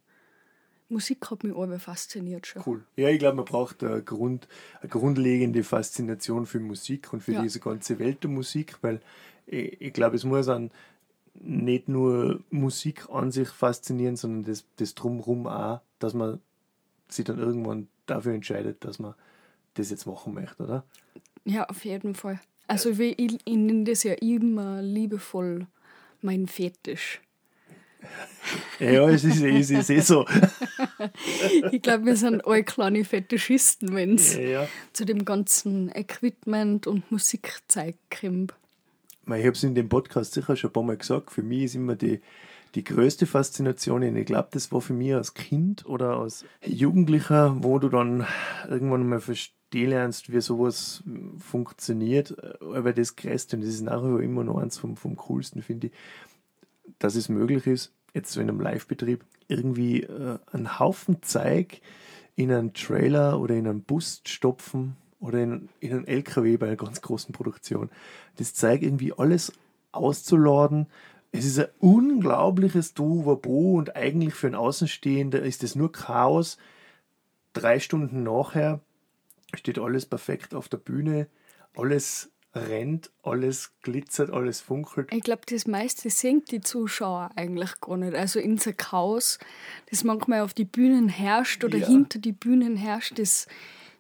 Musik 0.90 1.30
hat 1.30 1.42
mich 1.42 1.56
aber 1.56 1.78
fasziniert 1.78 2.46
schon. 2.46 2.62
Cool. 2.64 2.84
Ja, 2.96 3.08
ich 3.08 3.18
glaube, 3.18 3.36
man 3.36 3.46
braucht 3.46 3.82
eine, 3.82 4.02
Grund, 4.02 4.46
eine 4.80 4.90
grundlegende 4.90 5.64
Faszination 5.64 6.46
für 6.46 6.60
Musik 6.60 7.12
und 7.12 7.22
für 7.22 7.32
ja. 7.32 7.42
diese 7.42 7.58
ganze 7.58 7.98
Welt 7.98 8.22
der 8.22 8.30
Musik, 8.30 8.76
weil 8.82 9.00
ich, 9.46 9.80
ich 9.80 9.92
glaube, 9.92 10.16
es 10.16 10.24
muss 10.24 10.48
an 10.48 10.70
nicht 11.34 11.88
nur 11.88 12.40
Musik 12.50 13.08
an 13.10 13.32
sich 13.32 13.48
faszinieren, 13.48 14.16
sondern 14.16 14.44
das, 14.44 14.64
das 14.76 14.94
Drumherum 14.94 15.46
auch, 15.46 15.80
dass 16.04 16.14
man 16.14 16.40
sich 17.08 17.24
dann 17.24 17.38
irgendwann 17.38 17.88
dafür 18.06 18.34
entscheidet, 18.34 18.84
dass 18.84 18.98
man 18.98 19.14
das 19.74 19.90
jetzt 19.90 20.06
machen 20.06 20.34
möchte, 20.34 20.62
oder? 20.62 20.84
Ja, 21.44 21.64
auf 21.64 21.84
jeden 21.84 22.14
Fall. 22.14 22.40
Also 22.66 22.90
ich, 22.90 23.18
ich 23.18 23.38
nenne 23.46 23.84
das 23.84 24.02
ja 24.02 24.14
immer 24.14 24.80
liebevoll 24.80 25.66
mein 26.22 26.46
Fetisch. 26.46 27.20
Ja, 28.78 29.08
es 29.08 29.24
ist, 29.24 29.42
es 29.42 29.70
ist 29.70 29.88
eh 29.88 30.00
so. 30.00 30.26
ich 31.72 31.80
glaube, 31.80 32.04
wir 32.04 32.16
sind 32.16 32.46
alle 32.46 32.62
kleine 32.62 33.02
Fetischisten, 33.02 33.94
wenn 33.94 34.16
es 34.16 34.34
ja, 34.34 34.42
ja. 34.42 34.68
zu 34.92 35.06
dem 35.06 35.24
ganzen 35.24 35.90
Equipment 35.94 36.86
und 36.86 37.10
Musikzeug 37.10 37.96
kommt 38.10 38.52
ich 39.26 39.32
habe 39.32 39.50
es 39.50 39.64
in 39.64 39.74
dem 39.74 39.88
Podcast 39.88 40.34
sicher 40.34 40.56
schon 40.56 40.70
ein 40.70 40.72
paar 40.72 40.82
Mal 40.82 40.96
gesagt, 40.96 41.30
für 41.30 41.42
mich 41.42 41.64
ist 41.64 41.74
immer 41.74 41.96
die, 41.96 42.20
die 42.74 42.84
größte 42.84 43.26
Faszination, 43.26 44.02
und 44.02 44.16
ich 44.16 44.26
glaube, 44.26 44.48
das 44.50 44.72
war 44.72 44.80
für 44.80 44.92
mich 44.92 45.14
als 45.14 45.34
Kind 45.34 45.86
oder 45.86 46.18
als 46.18 46.44
Jugendlicher, 46.64 47.56
wo 47.62 47.78
du 47.78 47.88
dann 47.88 48.26
irgendwann 48.68 49.08
mal 49.08 49.20
verstehen 49.20 49.90
lernst, 49.90 50.32
wie 50.32 50.40
sowas 50.40 51.02
funktioniert, 51.38 52.36
aber 52.62 52.92
das 52.92 53.16
Größte, 53.16 53.56
und 53.56 53.62
das 53.62 53.74
ist 53.74 53.82
nachher 53.82 54.20
immer 54.20 54.44
noch 54.44 54.58
eins 54.58 54.78
vom, 54.78 54.96
vom 54.96 55.16
Coolsten, 55.16 55.62
finde 55.62 55.88
ich, 55.88 55.92
dass 56.98 57.16
es 57.16 57.28
möglich 57.28 57.66
ist, 57.66 57.92
jetzt 58.12 58.32
so 58.32 58.40
in 58.40 58.48
einem 58.48 58.60
Live-Betrieb, 58.60 59.24
irgendwie 59.48 60.02
äh, 60.02 60.38
einen 60.52 60.78
Haufen 60.78 61.22
Zeug 61.22 61.80
in 62.36 62.52
einen 62.52 62.72
Trailer 62.72 63.40
oder 63.40 63.54
in 63.54 63.66
einen 63.66 63.82
Bus 63.82 64.22
stopfen 64.26 64.96
oder 65.20 65.42
in, 65.42 65.68
in 65.80 65.92
einen 65.92 66.06
LKW 66.06 66.56
bei 66.56 66.66
einer 66.66 66.76
ganz 66.76 67.00
großen 67.00 67.32
Produktion. 67.32 67.90
Das 68.36 68.54
zeigt 68.54 68.82
irgendwie 68.82 69.12
alles 69.12 69.52
auszuladen. 69.92 70.86
Es 71.36 71.44
ist 71.44 71.58
ein 71.58 71.66
unglaubliches 71.80 72.94
Du-Wabo 72.94 73.76
und 73.76 73.96
eigentlich 73.96 74.34
für 74.34 74.46
einen 74.46 74.54
Außenstehender 74.54 75.42
ist 75.42 75.64
das 75.64 75.74
nur 75.74 75.90
Chaos. 75.90 76.58
Drei 77.54 77.80
Stunden 77.80 78.22
nachher 78.22 78.78
steht 79.52 79.80
alles 79.80 80.06
perfekt 80.06 80.54
auf 80.54 80.68
der 80.68 80.76
Bühne, 80.76 81.26
alles 81.74 82.30
rennt, 82.54 83.10
alles 83.24 83.72
glitzert, 83.82 84.30
alles 84.30 84.60
funkelt. 84.60 85.12
Ich 85.12 85.24
glaube, 85.24 85.42
das 85.46 85.66
meiste 85.66 86.08
sehen 86.08 86.44
die 86.52 86.60
Zuschauer 86.60 87.32
eigentlich 87.34 87.80
gar 87.80 87.96
nicht. 87.96 88.14
Also 88.14 88.38
in 88.38 88.56
so 88.58 88.70
Chaos, 88.72 89.40
das 89.90 90.04
manchmal 90.04 90.42
auf 90.42 90.54
die 90.54 90.64
Bühnen 90.64 91.08
herrscht 91.08 91.64
oder 91.64 91.78
ja. 91.78 91.88
hinter 91.88 92.20
die 92.20 92.30
Bühnen 92.30 92.76
herrscht, 92.76 93.18
das, 93.18 93.48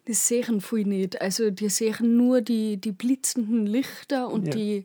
das 0.04 0.28
sehen 0.28 0.60
viele 0.60 0.88
nicht. 0.88 1.20
Also 1.20 1.50
die 1.50 1.68
sehen 1.68 2.16
nur 2.16 2.42
die, 2.42 2.76
die 2.76 2.92
blitzenden 2.92 3.66
Lichter 3.66 4.28
und 4.30 4.46
ja. 4.46 4.52
die, 4.52 4.84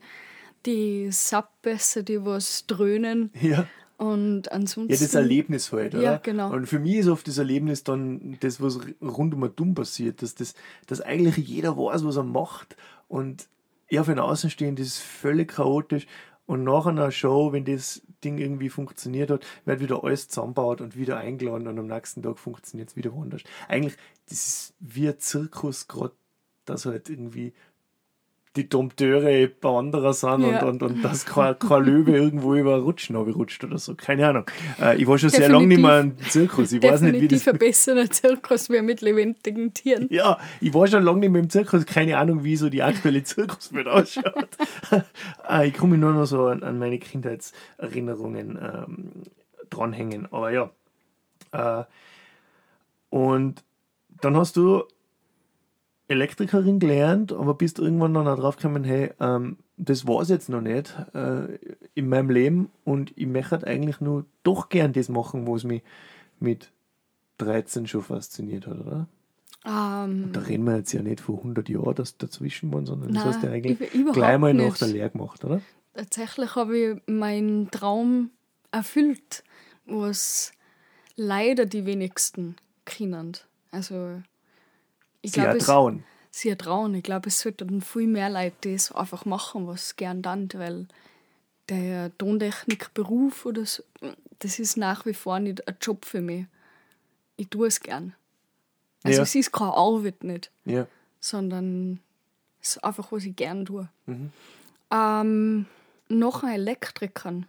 die 0.66 1.12
Sabbässe, 1.12 2.04
die 2.04 2.24
was 2.26 2.66
dröhnen. 2.68 3.32
Ja. 3.40 3.68
Und 3.98 4.50
ansonsten. 4.54 4.94
Ja, 4.94 4.98
das 4.98 5.14
Erlebnis 5.14 5.74
halt, 5.74 5.94
oder? 5.94 6.04
Ja, 6.04 6.18
genau. 6.18 6.54
Und 6.54 6.68
für 6.68 6.80
mich 6.80 6.96
ist 6.96 7.10
oft 7.10 7.28
das 7.28 7.38
Erlebnis 7.38 7.84
dann 7.84 8.38
das, 8.40 8.62
was 8.62 8.80
rund 9.02 9.34
um 9.34 9.56
Dumm 9.56 9.76
passiert, 9.76 10.22
dass, 10.22 10.36
das, 10.36 10.54
dass 10.88 11.02
eigentlich 11.02 11.36
jeder 11.38 11.76
weiß, 11.76 12.06
was 12.06 12.16
er 12.16 12.24
macht 12.24 12.78
und 13.10 13.50
ja, 13.90 14.04
für 14.04 14.12
den 14.12 14.20
Außenstehenden 14.20 14.86
ist 14.86 14.94
es 14.94 15.00
völlig 15.00 15.52
chaotisch. 15.52 16.06
Und 16.46 16.64
nach 16.64 16.88
einer 16.88 17.12
Show, 17.12 17.52
wenn 17.52 17.66
das 17.66 18.02
Ding 18.24 18.38
irgendwie 18.40 18.70
funktioniert 18.70 19.30
hat, 19.30 19.46
wird 19.66 19.82
wieder 19.82 20.04
alles 20.04 20.30
zusammengebaut 20.30 20.82
und 20.82 20.96
wieder 20.96 21.18
eingeladen 21.18 21.68
und 21.68 21.78
am 21.78 21.88
nächsten 21.88 22.24
Tag 22.24 22.40
funktioniert 22.40 22.90
es 22.90 22.96
wieder 22.96 23.14
woanders. 23.14 23.44
Eigentlich, 23.68 23.98
das 24.28 24.48
ist 24.48 24.74
wie 24.80 25.10
ein 25.10 25.20
Zirkus, 25.20 25.88
gerade, 25.88 26.14
dass 26.66 26.86
halt 26.86 27.10
irgendwie 27.10 27.54
die 28.56 28.68
Dompteure 28.68 29.50
Wanderer 29.62 30.14
sind 30.14 30.42
ja. 30.42 30.64
und, 30.66 30.82
und, 30.82 30.84
und 30.84 31.02
dass 31.04 31.26
kein, 31.26 31.58
kein 31.60 31.84
Löwe 31.84 32.12
irgendwo 32.18 32.56
über 32.56 32.80
Rutschen 32.80 33.16
rutscht 33.16 33.64
oder 33.64 33.78
so. 33.78 33.94
Keine 33.94 34.28
Ahnung. 34.28 34.46
Äh, 34.82 34.98
ich 34.98 35.08
war 35.08 35.20
schon 35.20 35.30
sehr 35.30 35.50
lange 35.50 35.68
nicht 35.68 35.82
mehr 35.82 36.00
im 36.00 36.18
Zirkus. 36.18 36.72
Ich 36.72 36.82
weiß 36.82 37.02
nicht, 37.02 37.22
wie 37.22 37.28
das. 37.28 37.48
ein 37.48 37.60
besserer 37.60 38.10
Zirkus 38.10 38.70
wie 38.70 38.82
mit 38.82 39.02
lebendigen 39.02 39.74
Tieren. 39.74 40.08
Ja, 40.10 40.40
ich 40.62 40.74
war 40.74 40.88
schon 40.88 41.04
lange 41.04 41.20
nicht 41.20 41.32
mehr 41.32 41.42
im 41.42 41.50
Zirkus. 41.50 41.86
Keine 41.86 42.18
Ahnung, 42.18 42.44
wie 42.44 42.56
so 42.56 42.70
die 42.70 42.82
aktuelle 42.82 43.24
Zirkuswelt 43.24 43.88
ausschaut. 43.88 44.50
äh, 45.50 45.68
ich 45.68 45.76
komme 45.76 45.98
nur 45.98 46.14
noch 46.14 46.26
so 46.26 46.48
an, 46.48 46.64
an 46.64 46.80
meine 46.80 46.98
Kindheitserinnerungen 46.98 48.58
ähm, 48.62 49.12
dranhängen. 49.70 50.28
Aber 50.32 50.52
ja. 50.52 50.72
Äh, 51.52 51.84
und 53.10 53.64
dann 54.22 54.36
hast 54.36 54.58
du 54.58 54.84
Elektrikerin 56.10 56.80
gelernt, 56.80 57.32
aber 57.32 57.54
bist 57.54 57.80
irgendwann 57.80 58.16
dann 58.16 58.28
auch 58.28 58.38
drauf 58.38 58.58
gekommen, 58.58 58.84
hey, 58.84 59.12
ähm, 59.20 59.58
das 59.78 60.08
war 60.08 60.22
es 60.22 60.30
jetzt 60.30 60.50
noch 60.50 60.62
nicht 60.62 60.96
äh, 61.14 61.58
in 61.94 62.10
meinem 62.10 62.32
Leben 62.32 62.72
und 62.84 63.14
ich 63.16 63.28
möchte 63.28 63.66
eigentlich 63.66 64.02
nur 64.02 64.26
doch 64.44 64.70
gern 64.70 64.92
das 64.92 65.08
machen, 65.08 65.48
was 65.48 65.64
mich 65.64 65.84
mit 66.40 66.72
13 67.38 67.88
schon 67.88 68.02
fasziniert 68.02 68.68
hat, 68.68 68.80
oder? 68.80 69.08
Um, 69.66 69.72
ähm. 69.74 70.30
da 70.32 70.40
reden 70.40 70.64
wir 70.64 70.78
jetzt 70.78 70.94
ja 70.94 71.02
nicht 71.02 71.20
vor 71.20 71.38
100 71.38 71.70
Jahren, 71.70 71.96
dass 71.96 72.18
dazwischen 72.18 72.74
waren, 72.74 72.86
sondern 72.86 73.14
das 73.14 73.26
hast 73.26 73.44
du 73.44 73.52
eigentlich 73.52 73.78
gleich 74.14 74.40
mal 74.40 74.54
nach 74.54 74.78
der 74.78 74.88
Lehre 74.88 75.10
gemacht, 75.12 75.44
oder? 75.44 75.62
Tatsächlich 75.94 76.56
habe 76.56 76.78
ich 76.78 77.02
meinen 77.08 77.70
Traum 77.70 78.32
erfüllt, 78.72 79.44
was 79.86 80.54
leider 81.16 81.66
die 81.66 81.86
wenigsten 81.86 82.56
kennen. 82.86 83.34
Also 83.72 84.22
ich 85.22 85.32
sie 85.32 85.42
glaub, 85.42 85.60
trauen. 85.60 86.04
Sie 86.32 86.56
trauen. 86.56 86.96
Ich 86.96 87.04
glaube, 87.04 87.28
es 87.28 87.40
sollten 87.40 87.82
viel 87.82 88.08
mehr 88.08 88.30
Leute 88.30 88.72
das 88.72 88.92
einfach 88.92 89.26
machen, 89.26 89.68
was 89.68 89.90
sie 89.90 89.96
gern 89.96 90.22
dann, 90.22 90.50
weil 90.54 90.88
der 91.70 92.16
Tontechnikberuf 92.18 93.46
oder 93.46 93.66
so, 93.66 93.84
das 94.40 94.60
ist 94.60 94.78
nach 94.78 95.06
wie 95.06 95.14
vor 95.14 95.40
nicht 95.40 95.68
ein 95.68 95.76
Job 95.82 96.06
für 96.06 96.22
mich. 96.22 96.46
Ich 97.38 97.48
tue 97.50 97.68
es 97.68 97.80
gern. 97.80 98.16
Also 99.04 99.18
ja. 99.18 99.24
es 99.24 99.36
ist 99.36 99.52
keine 99.52 99.74
Arbeit 99.74 100.24
nicht, 100.24 100.52
ja. 100.66 100.88
sondern 101.20 102.00
es 102.62 102.72
ist 102.72 102.84
einfach, 102.84 103.12
was 103.12 103.24
ich 103.24 103.36
gern 103.36 103.66
tue. 103.66 103.88
Mhm. 104.08 104.32
Ähm, 104.92 105.66
noch 106.10 106.44
ein 106.44 106.54
Elektrikern. 106.54 107.46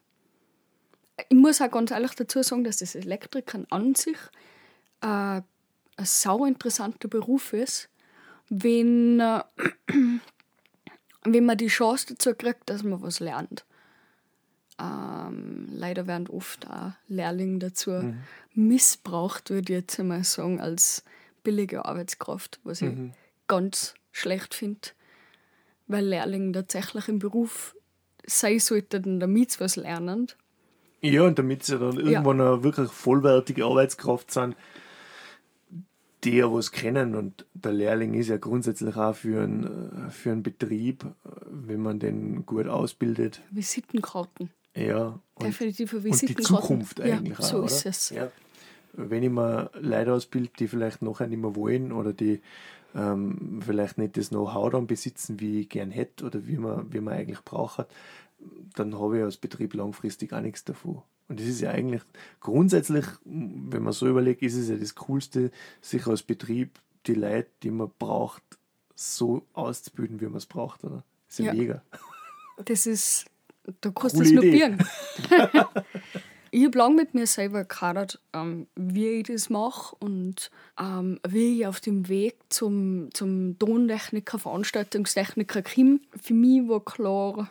Ich 1.29 1.37
muss 1.37 1.61
auch 1.61 1.71
ganz 1.71 1.91
ehrlich 1.91 2.13
dazu 2.15 2.43
sagen, 2.43 2.65
dass 2.65 2.79
das 2.79 2.95
Elektrikern 2.95 3.67
an 3.71 3.95
sich 3.95 4.17
äh, 5.01 5.43
ein 6.01 6.07
sau 6.07 6.45
interessanter 6.45 7.09
Beruf 7.09 7.53
ist, 7.53 7.89
wenn, 8.49 9.21
äh, 9.21 9.43
wenn 11.25 11.45
man 11.45 11.59
die 11.59 11.69
Chance 11.69 12.07
dazu 12.09 12.35
kriegt, 12.35 12.69
dass 12.69 12.83
man 12.83 13.03
was 13.03 13.21
lernt. 13.21 13.65
Ähm, 14.79 15.69
leider 15.71 16.07
werden 16.07 16.27
oft 16.29 16.69
auch 16.69 16.93
Lehrlinge 17.07 17.59
dazu 17.59 17.91
mhm. 17.91 18.21
missbraucht, 18.55 19.51
würde 19.51 19.73
ich 19.73 19.79
jetzt 19.81 20.01
einmal 20.01 20.25
sagen, 20.25 20.61
als 20.61 21.05
billige 21.43 21.85
Arbeitskraft, 21.85 22.61
was 22.65 22.81
mhm. 22.81 23.13
ich 23.13 23.19
ganz 23.47 23.95
schlecht 24.11 24.55
finde, 24.55 24.81
weil 25.87 26.07
Lehrlinge 26.07 26.53
tatsächlich 26.53 27.09
im 27.09 27.19
Beruf 27.19 27.77
sein 28.27 28.59
sollten, 28.59 29.21
damit 29.21 29.53
sie 29.53 29.61
was 29.61 29.77
lernen. 29.77 30.29
Ja, 31.03 31.23
und 31.23 31.39
damit 31.39 31.65
sie 31.65 31.79
dann 31.79 31.97
irgendwann 31.97 32.39
ja. 32.39 32.53
eine 32.53 32.63
wirklich 32.63 32.91
vollwertige 32.91 33.65
Arbeitskraft 33.65 34.31
sind, 34.31 34.57
die 36.25 36.37
ja 36.37 36.53
was 36.53 36.73
kennen 36.73 37.15
und 37.15 37.47
der 37.55 37.73
Lehrling 37.73 38.15
ist 38.15 38.29
ja 38.29 38.37
grundsätzlich 38.37 38.97
auch 38.97 39.15
für 39.15 39.43
einen, 39.43 40.11
für 40.11 40.33
einen 40.33 40.43
Betrieb, 40.43 41.07
wenn 41.47 41.81
man 41.81 41.99
den 41.99 42.45
gut 42.45 42.67
ausbildet. 42.67 43.41
Visitenkarten. 43.51 44.51
Ja. 44.75 45.19
Und, 45.35 45.47
Definitiv 45.47 45.95
Und 45.95 46.29
die 46.29 46.37
Zukunft 46.37 47.01
eigentlich 47.01 47.39
ja, 47.39 47.45
so 47.45 47.63
auch, 47.63 47.67
ist 47.67 47.87
es. 47.87 48.11
Ja. 48.11 48.31
Wenn 48.93 49.23
ich 49.23 49.31
mir 49.31 49.71
Leute 49.81 50.13
ausbilde, 50.13 50.51
die 50.59 50.69
vielleicht 50.69 51.03
nachher 51.03 51.27
nicht 51.27 51.41
mehr 51.41 51.57
wollen 51.57 51.93
oder 51.93 52.13
die 52.13 52.41
ähm, 52.95 53.61
vielleicht 53.65 53.99
nicht 53.99 54.17
das 54.17 54.31
Know-how 54.31 54.71
dann 54.71 54.87
besitzen, 54.87 55.41
wie 55.41 55.61
ich 55.61 55.69
gern 55.69 55.91
hätte 55.91 56.25
oder 56.27 56.47
wie 56.47 56.57
man, 56.57 56.93
wie 56.93 57.01
man 57.01 57.15
eigentlich 57.15 57.43
braucht, 57.43 57.87
dann 58.75 58.99
habe 58.99 59.19
ich 59.19 59.25
als 59.25 59.37
Betrieb 59.37 59.75
langfristig 59.75 60.33
auch 60.33 60.41
nichts 60.41 60.65
davon. 60.65 61.03
Und 61.31 61.39
das 61.39 61.47
ist 61.47 61.61
ja 61.61 61.71
eigentlich 61.71 62.03
grundsätzlich, 62.41 63.07
wenn 63.25 63.85
man 63.85 63.93
so 63.93 64.09
überlegt, 64.09 64.43
ist 64.43 64.57
es 64.57 64.69
ja 64.69 64.75
das 64.75 64.97
Coolste, 64.97 65.53
sich 65.81 66.05
als 66.09 66.25
Betrieb 66.25 66.81
die 67.07 67.15
Leute, 67.15 67.49
die 67.63 67.71
man 67.71 67.89
braucht, 68.01 68.43
so 68.97 69.47
auszubilden, 69.53 70.21
wie 70.21 70.25
man 70.25 70.39
es 70.39 70.47
braucht, 70.47 70.83
oder? 70.83 71.05
Das 71.29 71.39
ist 71.39 71.47
ja, 71.47 71.53
ja. 71.53 71.55
mega. 71.55 71.83
Das 72.65 72.85
ist, 72.89 73.27
da 73.81 73.91
kannst 73.93 74.17
du 74.17 74.23
es 74.23 74.33
notieren. 74.33 74.85
ich 76.51 76.65
habe 76.65 76.79
lange 76.79 76.97
mit 76.97 77.15
mir 77.15 77.29
selber 77.29 77.65
gehadert, 77.65 78.21
ähm, 78.33 78.67
wie 78.75 79.07
ich 79.07 79.29
das 79.29 79.51
mache 79.51 79.95
und 80.01 80.51
ähm, 80.81 81.21
wie 81.29 81.61
ich 81.61 81.67
auf 81.69 81.79
dem 81.79 82.09
Weg 82.09 82.39
zum, 82.49 83.09
zum 83.15 83.57
Tontechniker, 83.57 84.41
Veranstaltungstechniker 84.41 85.63
komme. 85.63 86.01
Für 86.21 86.35
mich 86.35 86.69
war 86.69 86.85
klar, 86.85 87.49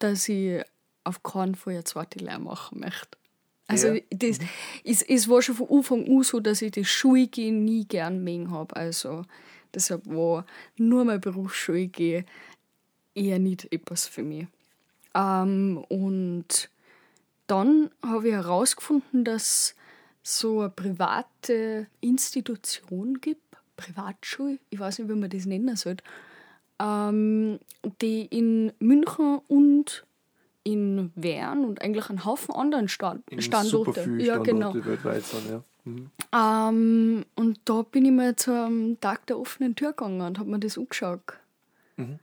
dass 0.00 0.28
ich 0.28 0.62
auf 1.04 1.22
keinen 1.22 1.54
Fall 1.54 1.74
eine 1.74 1.84
zweite 1.84 2.18
Lehre 2.18 2.40
machen 2.40 2.80
möchte. 2.80 3.18
Also 3.66 3.88
ja. 3.88 4.00
das, 4.10 4.40
mhm. 4.40 4.48
es, 4.84 5.02
es 5.02 5.28
war 5.28 5.40
schon 5.40 5.54
von 5.54 5.68
Anfang 5.70 6.06
an 6.06 6.22
so, 6.22 6.40
dass 6.40 6.62
ich 6.62 6.72
das 6.72 6.88
Schulgehen 6.88 7.64
nie 7.64 7.86
gern 7.86 8.22
mögen 8.22 8.50
habe. 8.50 8.76
Also 8.76 9.24
deshalb 9.74 10.06
war 10.06 10.44
nur 10.76 11.04
mein 11.04 11.20
Berufsschulgehen 11.20 12.26
eher 13.14 13.38
nicht 13.38 13.72
etwas 13.72 14.06
für 14.06 14.22
mich. 14.22 14.46
Ähm, 15.14 15.84
und 15.88 16.68
dann 17.46 17.90
habe 18.02 18.28
ich 18.28 18.34
herausgefunden, 18.34 19.24
dass 19.24 19.74
es 20.22 20.40
so 20.40 20.60
eine 20.60 20.70
private 20.70 21.86
Institution 22.00 23.20
gibt, 23.20 23.40
Privatschule, 23.76 24.58
ich 24.70 24.78
weiß 24.78 24.98
nicht, 24.98 25.08
wie 25.08 25.14
man 25.14 25.30
das 25.30 25.46
nennen 25.46 25.76
soll, 25.76 25.96
ähm, 26.80 27.58
die 28.00 28.26
in 28.26 28.72
München 28.78 29.40
und 29.48 30.04
in 30.64 31.12
Wern 31.14 31.64
und 31.64 31.82
eigentlich 31.82 32.08
einen 32.08 32.24
Haufen 32.24 32.54
anderen 32.54 32.88
Stand 32.88 33.30
in 33.30 33.40
Standorte. 33.42 34.16
ja, 34.18 34.38
genau. 34.38 34.74
weltweit 34.74 35.24
sind, 35.24 35.50
ja. 35.50 35.62
Mhm. 35.84 36.10
Ähm, 36.32 37.26
und 37.34 37.60
da 37.66 37.82
bin 37.82 38.06
ich 38.06 38.10
mal 38.10 38.34
zum 38.36 38.98
Tag 39.00 39.26
der 39.26 39.38
offenen 39.38 39.76
Tür 39.76 39.90
gegangen 39.90 40.22
und 40.22 40.38
habe 40.38 40.50
mir 40.50 40.58
das 40.58 40.78
angeschaut. 40.78 41.20
Mhm. 41.96 42.18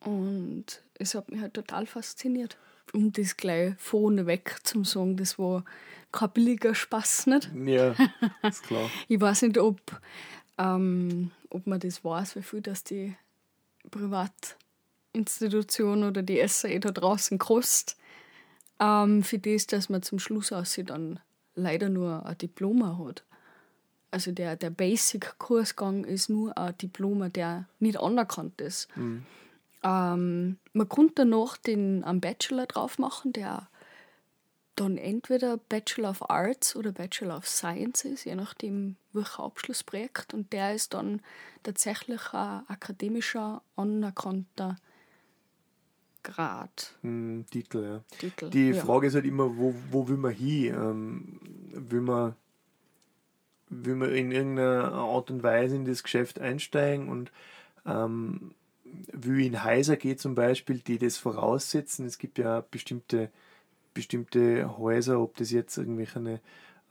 Und 0.00 0.64
es 0.94 1.14
hat 1.14 1.30
mich 1.30 1.40
halt 1.40 1.54
total 1.54 1.86
fasziniert. 1.86 2.56
Um 2.92 3.12
das 3.12 3.36
gleich 3.36 3.74
vorne 3.78 4.26
weg 4.26 4.56
zum 4.64 4.84
sagen, 4.84 5.16
das 5.16 5.38
war 5.38 5.64
kein 6.10 6.30
billiger 6.30 6.74
Spaß, 6.74 7.28
nicht? 7.28 7.50
Ja, 7.64 7.94
ist 8.42 8.64
klar. 8.64 8.90
Ich 9.06 9.20
weiß 9.20 9.42
nicht, 9.42 9.58
ob, 9.58 9.80
ähm, 10.58 11.30
ob 11.50 11.68
man 11.68 11.78
das 11.78 12.04
weiß, 12.04 12.34
wie 12.34 12.42
viel 12.42 12.60
das 12.60 12.82
die 12.82 13.14
Privatinstitution 15.12 16.04
oder 16.04 16.22
die 16.22 16.46
SAE 16.46 16.80
da 16.80 16.90
draußen 16.90 17.38
kostet. 17.38 17.96
Ähm, 18.78 19.22
für 19.22 19.38
das, 19.38 19.66
dass 19.66 19.88
man 19.88 20.02
zum 20.02 20.18
Schluss 20.18 20.52
aus 20.52 20.72
sie 20.72 20.84
dann 20.84 21.20
leider 21.54 21.88
nur 21.88 22.24
ein 22.24 22.38
Diploma 22.38 22.98
hat. 23.04 23.24
Also 24.10 24.32
der, 24.32 24.56
der 24.56 24.70
Basic-Kursgang 24.70 26.04
ist 26.04 26.30
nur 26.30 26.56
ein 26.56 26.76
Diploma, 26.78 27.28
der 27.28 27.68
nicht 27.78 27.98
anerkannt 27.98 28.60
ist. 28.60 28.88
Mhm. 28.96 29.24
Ähm, 29.82 30.58
man 30.72 30.88
konnte 30.88 31.14
danach 31.16 31.56
den 31.56 32.04
einen 32.04 32.20
Bachelor 32.20 32.66
drauf 32.66 32.98
machen, 32.98 33.32
der 33.32 33.68
dann 34.76 34.96
entweder 34.96 35.58
Bachelor 35.58 36.10
of 36.10 36.30
Arts 36.30 36.74
oder 36.74 36.92
Bachelor 36.92 37.36
of 37.36 37.46
Science 37.46 38.04
ist, 38.04 38.24
je 38.24 38.34
nachdem, 38.34 38.96
welcher 39.12 39.42
Abschlussprojekt. 39.42 40.32
Und 40.32 40.52
der 40.52 40.74
ist 40.74 40.94
dann 40.94 41.20
tatsächlich 41.62 42.32
ein 42.32 42.62
akademischer, 42.68 43.62
anerkannter 43.76 44.76
Grad. 46.22 46.94
Hm, 47.02 47.44
Titel, 47.50 47.82
ja. 47.82 48.16
Titel. 48.18 48.50
Die 48.50 48.70
ja. 48.70 48.82
Frage 48.82 49.06
ist 49.06 49.14
halt 49.14 49.24
immer, 49.24 49.56
wo, 49.56 49.74
wo 49.90 50.08
will 50.08 50.16
man 50.16 50.32
hin? 50.32 50.74
Ähm, 50.74 51.40
will, 51.72 52.00
man, 52.00 52.34
will 53.68 53.96
man 53.96 54.10
in 54.10 54.32
irgendeiner 54.32 54.92
Art 54.92 55.30
und 55.30 55.42
Weise 55.42 55.76
in 55.76 55.84
das 55.84 56.02
Geschäft 56.02 56.38
einsteigen 56.38 57.08
und 57.08 57.32
ähm, 57.86 58.54
wie 59.12 59.46
in 59.46 59.62
Heiser 59.62 59.96
geht 59.96 60.20
zum 60.20 60.34
Beispiel, 60.34 60.78
die 60.78 60.98
das 60.98 61.16
voraussetzen. 61.16 62.06
Es 62.06 62.18
gibt 62.18 62.38
ja 62.38 62.64
bestimmte, 62.70 63.30
bestimmte 63.94 64.78
Häuser, 64.78 65.20
ob 65.20 65.36
das 65.36 65.50
jetzt 65.50 65.76
irgendwelche 65.78 66.40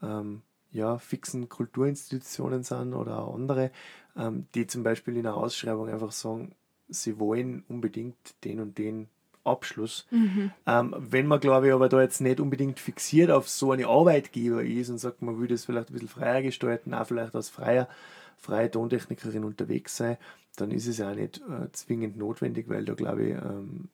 ähm, 0.02 0.42
ja, 0.72 0.98
fixen 0.98 1.48
Kulturinstitutionen 1.48 2.62
sind 2.62 2.94
oder 2.94 3.22
auch 3.22 3.34
andere, 3.34 3.70
ähm, 4.16 4.46
die 4.54 4.66
zum 4.66 4.82
Beispiel 4.82 5.16
in 5.16 5.24
der 5.24 5.34
Ausschreibung 5.34 5.88
einfach 5.88 6.12
sagen, 6.12 6.54
sie 6.88 7.18
wollen 7.18 7.64
unbedingt 7.68 8.16
den 8.44 8.60
und 8.60 8.78
den 8.78 9.08
Abschluss. 9.44 10.06
Mhm. 10.10 10.52
Ähm, 10.66 10.94
wenn 10.98 11.26
man, 11.26 11.40
glaube 11.40 11.68
ich, 11.68 11.72
aber 11.72 11.88
da 11.88 12.02
jetzt 12.02 12.20
nicht 12.20 12.40
unbedingt 12.40 12.78
fixiert 12.78 13.30
auf 13.30 13.48
so 13.48 13.72
eine 13.72 13.86
Arbeitgeber 13.86 14.62
ist 14.62 14.90
und 14.90 14.98
sagt, 14.98 15.22
man 15.22 15.40
will 15.40 15.48
das 15.48 15.64
vielleicht 15.64 15.90
ein 15.90 15.94
bisschen 15.94 16.08
freier 16.08 16.42
gestalten, 16.42 16.94
auch 16.94 17.06
vielleicht 17.06 17.34
als 17.34 17.48
freier, 17.48 17.88
freie 18.36 18.70
Tontechnikerin 18.70 19.44
unterwegs 19.44 19.96
sein, 19.96 20.16
dann 20.56 20.70
ist 20.70 20.86
es 20.86 20.98
ja 20.98 21.14
nicht 21.14 21.38
äh, 21.38 21.70
zwingend 21.72 22.16
notwendig, 22.16 22.68
weil 22.68 22.84
da, 22.84 22.94
glaube 22.94 23.24
ich, 23.24 23.34
ähm, 23.34 23.88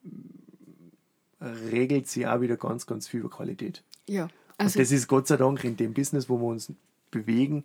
regelt 1.71 2.07
sich 2.07 2.27
auch 2.27 2.41
wieder 2.41 2.57
ganz, 2.57 2.85
ganz 2.85 3.07
viel 3.07 3.21
über 3.21 3.29
Qualität. 3.29 3.83
Ja, 4.07 4.23
Und 4.23 4.31
also 4.57 4.79
das 4.79 4.91
ist 4.91 5.07
Gott 5.07 5.27
sei 5.27 5.37
Dank 5.37 5.63
in 5.63 5.77
dem 5.77 5.93
Business, 5.93 6.29
wo 6.29 6.39
wir 6.39 6.47
uns 6.47 6.71
bewegen, 7.11 7.63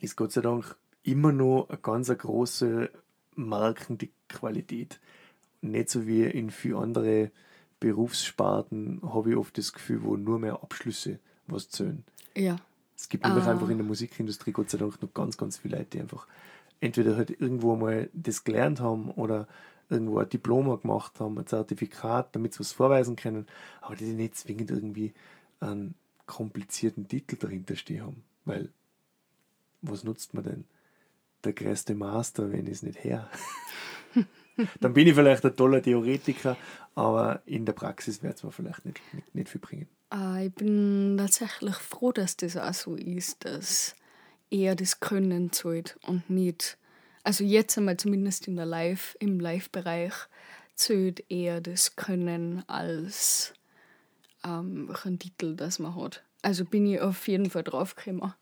ist 0.00 0.16
Gott 0.16 0.32
sei 0.32 0.40
Dank 0.40 0.76
immer 1.02 1.32
noch 1.32 1.68
eine 1.68 1.78
ganz 1.78 2.08
eine 2.08 2.18
große 2.18 2.90
Markenqualität. 3.34 5.00
Nicht 5.62 5.88
so 5.90 6.06
wie 6.06 6.24
in 6.24 6.50
vielen 6.50 6.76
anderen 6.76 7.30
Berufssparten 7.80 9.00
habe 9.02 9.30
ich 9.30 9.36
oft 9.36 9.56
das 9.58 9.72
Gefühl, 9.72 10.02
wo 10.02 10.16
nur 10.16 10.38
mehr 10.38 10.62
Abschlüsse 10.62 11.18
was 11.46 11.68
zählen. 11.70 12.04
ja. 12.36 12.56
Es 12.94 13.08
gibt 13.08 13.24
nämlich 13.24 13.44
Ah. 13.44 13.50
einfach 13.50 13.68
in 13.68 13.78
der 13.78 13.86
Musikindustrie 13.86 14.52
Gott 14.52 14.70
sei 14.70 14.78
Dank 14.78 15.02
noch 15.02 15.12
ganz, 15.12 15.36
ganz 15.36 15.58
viele 15.58 15.76
Leute, 15.78 15.90
die 15.90 16.00
einfach 16.00 16.28
entweder 16.80 17.16
halt 17.16 17.30
irgendwo 17.30 17.74
mal 17.74 18.08
das 18.12 18.44
gelernt 18.44 18.78
haben 18.78 19.10
oder 19.10 19.48
irgendwo 19.90 20.18
ein 20.18 20.28
Diploma 20.28 20.76
gemacht 20.76 21.18
haben, 21.18 21.36
ein 21.36 21.46
Zertifikat, 21.46 22.36
damit 22.36 22.54
sie 22.54 22.60
was 22.60 22.70
vorweisen 22.72 23.16
können, 23.16 23.48
aber 23.80 23.96
die 23.96 24.04
nicht 24.04 24.36
zwingend 24.36 24.70
irgendwie 24.70 25.12
einen 25.58 25.94
komplizierten 26.26 27.08
Titel 27.08 27.34
dahinter 27.36 27.74
stehen 27.74 28.02
haben. 28.02 28.22
Weil, 28.44 28.68
was 29.80 30.04
nutzt 30.04 30.32
man 30.34 30.44
denn? 30.44 30.64
Der 31.42 31.54
größte 31.54 31.96
Master, 31.96 32.52
wenn 32.52 32.66
ich 32.66 32.72
es 32.74 32.82
nicht 32.84 33.02
her. 33.02 33.28
Dann 34.80 34.92
bin 34.92 35.06
ich 35.06 35.14
vielleicht 35.14 35.44
ein 35.44 35.56
toller 35.56 35.82
Theoretiker, 35.82 36.56
aber 36.94 37.42
in 37.46 37.64
der 37.64 37.72
Praxis 37.72 38.22
wird 38.22 38.36
es 38.36 38.42
mir 38.42 38.52
vielleicht 38.52 38.84
nicht, 38.84 39.00
nicht, 39.14 39.34
nicht 39.34 39.48
viel 39.48 39.60
bringen. 39.60 39.88
Äh, 40.12 40.46
ich 40.46 40.54
bin 40.54 41.16
tatsächlich 41.18 41.76
froh, 41.76 42.12
dass 42.12 42.36
das 42.36 42.56
auch 42.56 42.74
so 42.74 42.94
ist, 42.94 43.44
dass 43.44 43.94
eher 44.50 44.76
das 44.76 45.00
Können 45.00 45.52
zählt 45.52 45.98
und 46.06 46.28
nicht. 46.28 46.76
Also 47.24 47.44
jetzt 47.44 47.78
einmal 47.78 47.96
zumindest 47.96 48.48
in 48.48 48.56
der 48.56 48.66
Live, 48.66 49.16
im 49.20 49.40
Live-Bereich 49.40 50.12
zählt 50.74 51.24
eher 51.30 51.60
das 51.60 51.96
Können 51.96 52.64
als 52.66 53.54
ähm, 54.44 54.88
welchen 54.88 55.18
Titel 55.18 55.54
das 55.54 55.78
man 55.78 55.94
hat. 55.94 56.22
Also 56.42 56.64
bin 56.64 56.86
ich 56.86 57.00
auf 57.00 57.28
jeden 57.28 57.50
Fall 57.50 57.62
draufgekommen. 57.62 58.34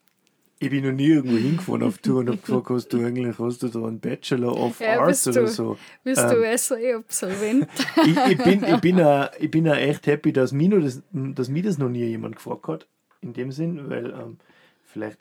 Ich 0.62 0.68
bin 0.68 0.84
noch 0.84 0.92
nie 0.92 1.06
irgendwo 1.08 1.38
hingefahren 1.38 1.82
auf 1.82 1.96
Tour 1.98 2.18
und 2.20 2.28
habe 2.28 2.36
gefragt, 2.36 2.68
hast 2.68 2.88
du 2.92 3.02
eigentlich, 3.02 3.38
hast 3.38 3.62
du 3.62 3.68
da 3.68 3.78
einen 3.86 3.98
Bachelor 3.98 4.54
of 4.54 4.78
Ja, 4.78 5.00
Arts 5.00 5.26
oder 5.26 5.40
du- 5.42 5.46
so? 5.48 5.78
Bist 6.04 6.20
Ähm, 6.22 6.28
du 6.28 6.58
SAE-Absolvent? 6.58 7.66
ich, 8.04 8.16
ich 8.32 8.38
bin, 8.38 8.64
ich 8.64 8.76
bin, 8.76 9.00
auch, 9.00 9.30
ich 9.38 9.50
bin 9.50 9.66
auch 9.66 9.74
echt 9.74 10.06
happy, 10.06 10.34
dass 10.34 10.52
mich, 10.52 10.68
das, 10.68 11.02
dass 11.12 11.48
mich 11.48 11.62
das 11.64 11.78
noch 11.78 11.88
nie 11.88 12.04
jemand 12.04 12.36
gefragt 12.36 12.68
hat. 12.68 12.86
In 13.22 13.32
dem 13.32 13.52
Sinn, 13.52 13.88
weil 13.88 14.10
ähm, 14.10 14.36
vielleicht, 14.84 15.16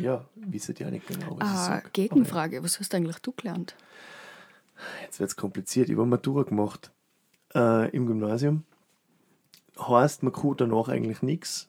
ja, 0.00 0.24
wisst 0.36 0.70
ihr 0.70 0.74
ja 0.76 0.90
nicht 0.90 1.06
genau, 1.06 1.36
was 1.38 1.48
ich 1.48 1.54
ah, 1.54 1.66
sage. 1.66 1.90
Gegenfrage, 1.92 2.62
was 2.62 2.80
hast 2.80 2.94
eigentlich 2.94 3.18
du 3.18 3.32
gelernt? 3.32 3.76
Jetzt 5.02 5.20
wird 5.20 5.28
es 5.28 5.36
kompliziert. 5.36 5.90
Ich 5.90 5.96
habe 5.96 6.06
Matura 6.06 6.44
gemacht 6.44 6.90
äh, 7.54 7.90
im 7.94 8.06
Gymnasium. 8.06 8.64
Heißt, 9.78 10.22
man 10.22 10.32
kann 10.32 10.54
danach 10.56 10.88
eigentlich 10.88 11.20
nichts. 11.20 11.68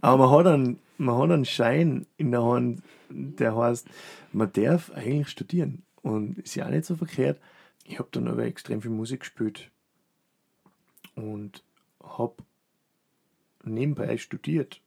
Aber 0.00 0.26
man 0.26 0.30
hat, 0.30 0.46
einen, 0.46 0.78
man 0.98 1.16
hat 1.16 1.30
einen 1.30 1.44
Schein 1.44 2.06
in 2.16 2.30
der 2.30 2.42
Hand, 2.42 2.82
der 3.10 3.56
heißt, 3.56 3.86
man 4.32 4.52
darf 4.52 4.90
eigentlich 4.92 5.28
studieren. 5.28 5.82
Und 6.02 6.38
ist 6.38 6.56
ja 6.56 6.66
auch 6.66 6.70
nicht 6.70 6.84
so 6.84 6.96
verkehrt. 6.96 7.40
Ich 7.84 7.98
habe 7.98 8.08
dann 8.12 8.28
aber 8.28 8.44
extrem 8.44 8.82
viel 8.82 8.90
Musik 8.90 9.20
gespielt 9.20 9.70
und 11.14 11.62
habe 12.02 12.34
nebenbei 13.64 14.16
studiert. 14.16 14.80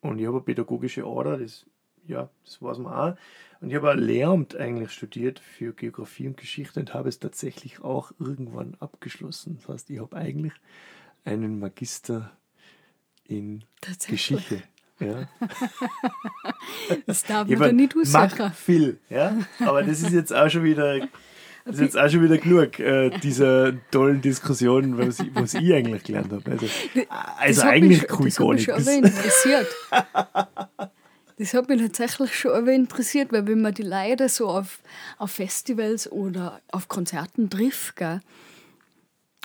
Und 0.00 0.18
ich 0.18 0.26
habe 0.26 0.36
eine 0.36 0.44
pädagogische 0.44 1.04
Ader, 1.04 1.38
das, 1.38 1.66
ja, 2.06 2.30
das 2.44 2.62
weiß 2.62 2.78
man 2.78 2.92
auch. 2.92 3.16
Und 3.60 3.70
ich 3.70 3.76
habe 3.76 3.90
ein 3.90 3.98
Lehramt 3.98 4.54
eigentlich 4.56 4.92
studiert 4.92 5.38
für 5.38 5.72
Geografie 5.72 6.28
und 6.28 6.36
Geschichte 6.36 6.80
und 6.80 6.94
habe 6.94 7.08
es 7.08 7.18
tatsächlich 7.18 7.80
auch 7.80 8.12
irgendwann 8.18 8.76
abgeschlossen. 8.78 9.56
Das 9.56 9.68
heißt, 9.68 9.90
ich 9.90 10.00
habe 10.00 10.16
eigentlich 10.16 10.52
einen 11.24 11.58
Magister 11.58 12.36
in. 13.28 13.64
Geschichte. 14.08 14.62
Ja. 15.00 15.28
Das 17.06 17.22
darf 17.24 17.48
Ich 17.48 17.58
man 17.58 17.68
mein, 17.68 17.76
nicht 17.76 17.94
aussagen. 17.96 18.34
mag 18.38 18.54
viel, 18.56 18.98
ja. 19.10 19.36
Aber 19.60 19.82
das 19.82 20.00
ist 20.02 20.12
jetzt 20.12 20.32
auch 20.32 20.48
schon 20.48 20.64
wieder, 20.64 21.00
das 21.64 21.76
ist 21.76 21.80
jetzt 21.80 21.98
auch 21.98 22.08
schon 22.08 22.22
wieder 22.22 22.38
genug 22.38 22.78
äh, 22.78 23.10
dieser 23.20 23.74
tollen 23.90 24.20
Diskussion, 24.20 24.96
was 24.98 25.20
ich, 25.20 25.34
was 25.34 25.54
ich 25.54 25.72
eigentlich 25.72 26.02
gelernt 26.04 26.32
habe. 26.32 26.50
Also, 26.50 26.66
also 27.38 27.62
eigentlich 27.62 28.02
mich, 28.02 28.08
kann 28.08 28.26
ich 28.26 28.34
das 28.36 28.38
hat 28.38 28.46
gar 28.46 28.54
mich 28.54 28.64
schon 28.64 29.02
nichts. 29.02 29.16
interessiert. 29.18 29.66
Das 31.38 31.52
hat 31.54 31.68
mich 31.68 31.80
tatsächlich 31.82 32.34
schon 32.38 32.52
aber 32.52 32.72
interessiert, 32.72 33.30
weil 33.32 33.46
wenn 33.46 33.60
man 33.60 33.74
die 33.74 33.82
Leute 33.82 34.28
so 34.28 34.48
auf, 34.48 34.80
auf 35.18 35.30
Festivals 35.32 36.10
oder 36.10 36.60
auf 36.72 36.88
Konzerten 36.88 37.50
trifft, 37.50 37.96
gell, 37.96 38.20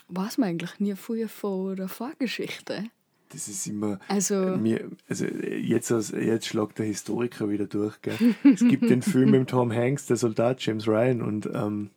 weiß 0.08 0.38
man 0.38 0.50
eigentlich 0.50 0.80
nie 0.80 0.96
viel 0.96 1.28
von 1.28 1.76
der 1.76 1.90
Vorgeschichte. 1.90 2.86
Das 3.34 3.48
ist 3.48 3.66
immer. 3.68 4.00
Also- 4.08 4.58
Mir, 4.58 4.90
also 5.08 5.26
jetzt, 5.26 5.92
als- 5.92 6.12
jetzt 6.12 6.48
schlagt 6.48 6.80
der 6.80 6.86
Historiker 6.86 7.50
wieder 7.50 7.66
durch. 7.66 8.02
Gell? 8.02 8.18
Es 8.44 8.60
gibt 8.60 8.90
den 8.90 9.02
Film 9.02 9.32
mit 9.32 9.50
Tom 9.50 9.72
Hanks, 9.72 10.06
der 10.08 10.18
Soldat 10.18 10.64
James 10.66 10.88
Ryan, 10.88 11.22
und 11.22 11.50
ähm, 11.54 11.90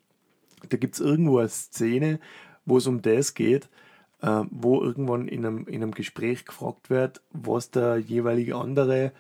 da 0.68 0.77
gibt 0.77 0.94
es 0.94 1.01
irgendwo 1.01 1.38
eine 1.38 1.49
Szene, 1.49 2.20
wo 2.66 2.79
es 2.79 2.87
um 2.87 3.03
das 3.03 3.35
geht, 3.35 3.68
äh, 4.23 4.42
wo 4.51 4.81
irgendwann 4.83 5.29
in 5.29 5.44
einem, 5.44 5.66
in 5.66 5.83
einem 5.83 5.92
Gespräch 5.92 6.44
gefragt 6.47 6.88
wird, 6.88 7.20
was 7.33 7.70
der 7.70 7.99
jeweilige 7.99 8.57
andere 8.57 9.12